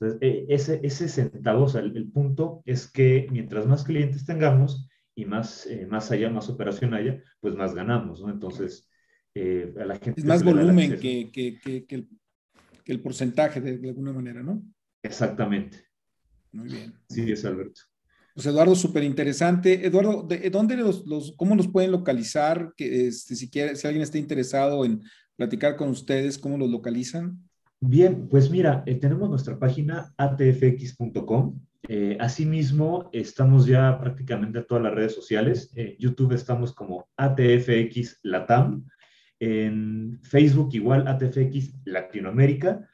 Entonces, 0.00 0.18
e, 0.20 0.46
ese, 0.48 0.80
ese 0.82 1.08
centavo, 1.08 1.64
o 1.64 1.68
sea, 1.68 1.82
el, 1.82 2.10
punto 2.10 2.62
es 2.64 2.90
que 2.90 3.28
mientras 3.30 3.66
más 3.66 3.84
clientes 3.84 4.24
tengamos 4.24 4.88
y 5.14 5.24
más, 5.24 5.66
eh, 5.66 5.86
más 5.86 6.10
allá, 6.10 6.30
más 6.30 6.48
operación 6.48 6.94
haya, 6.94 7.22
pues 7.40 7.54
más 7.54 7.74
ganamos, 7.74 8.20
¿no? 8.20 8.30
Entonces, 8.30 8.88
eh, 9.34 9.72
a 9.80 9.84
la 9.84 9.98
gente. 9.98 10.20
Es 10.20 10.26
más 10.26 10.42
volumen 10.42 10.98
que, 10.98 11.30
que, 11.30 11.58
que, 11.58 11.74
el, 11.94 12.08
que, 12.84 12.92
el, 12.92 13.00
porcentaje 13.00 13.60
de, 13.60 13.88
alguna 13.88 14.12
manera, 14.12 14.42
¿no? 14.42 14.62
Exactamente. 15.02 15.78
Muy 16.52 16.68
bien. 16.68 16.94
Sí, 17.08 17.30
es 17.30 17.44
Alberto. 17.44 17.80
Pues 18.34 18.46
Eduardo, 18.46 18.74
súper 18.74 19.04
interesante. 19.04 19.86
Eduardo, 19.86 20.22
¿de, 20.22 20.50
¿dónde 20.50 20.76
los, 20.76 21.06
los, 21.06 21.34
cómo 21.36 21.54
nos 21.54 21.68
pueden 21.68 21.92
localizar? 21.92 22.72
Que, 22.76 23.08
este, 23.08 23.36
si, 23.36 23.48
quiere, 23.48 23.76
si 23.76 23.86
alguien 23.86 24.02
está 24.02 24.18
interesado 24.18 24.84
en 24.84 25.02
platicar 25.36 25.76
con 25.76 25.88
ustedes, 25.88 26.38
¿cómo 26.38 26.58
los 26.58 26.70
localizan? 26.70 27.38
Bien, 27.80 28.28
pues 28.28 28.50
mira, 28.50 28.82
eh, 28.86 28.94
tenemos 28.94 29.28
nuestra 29.28 29.58
página 29.58 30.12
atfx.com. 30.16 31.60
Eh, 31.88 32.16
asimismo, 32.18 33.10
estamos 33.12 33.66
ya 33.66 33.98
prácticamente 33.98 34.58
en 34.58 34.66
todas 34.66 34.82
las 34.82 34.94
redes 34.94 35.14
sociales. 35.14 35.70
En 35.74 35.96
YouTube 35.98 36.32
estamos 36.32 36.74
como 36.74 37.08
ATFX 37.16 38.20
Latam. 38.22 38.86
En 39.38 40.20
Facebook 40.22 40.70
igual 40.72 41.06
ATFX 41.06 41.74
Latinoamérica. 41.84 42.88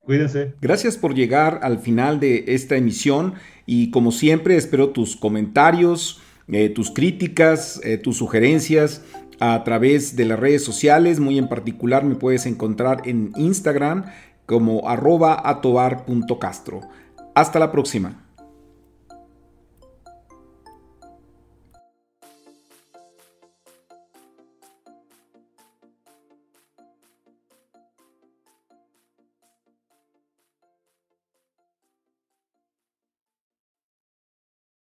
Cuídense. 0.00 0.54
Gracias 0.60 0.98
por 0.98 1.14
llegar 1.14 1.60
al 1.62 1.78
final 1.78 2.20
de 2.20 2.44
esta 2.48 2.76
emisión 2.76 3.34
y 3.64 3.90
como 3.90 4.12
siempre 4.12 4.56
espero 4.56 4.90
tus 4.90 5.16
comentarios, 5.16 6.20
eh, 6.48 6.68
tus 6.68 6.90
críticas, 6.90 7.80
eh, 7.84 7.96
tus 7.96 8.18
sugerencias 8.18 9.02
a 9.40 9.64
través 9.64 10.14
de 10.14 10.26
las 10.26 10.38
redes 10.38 10.62
sociales. 10.62 11.20
Muy 11.20 11.38
en 11.38 11.48
particular 11.48 12.04
me 12.04 12.16
puedes 12.16 12.44
encontrar 12.44 13.02
en 13.06 13.32
Instagram 13.36 14.04
como 14.46 14.88
arroba 14.88 15.40
atobar.castro. 15.48 16.80
Hasta 17.34 17.58
la 17.58 17.72
próxima. 17.72 18.23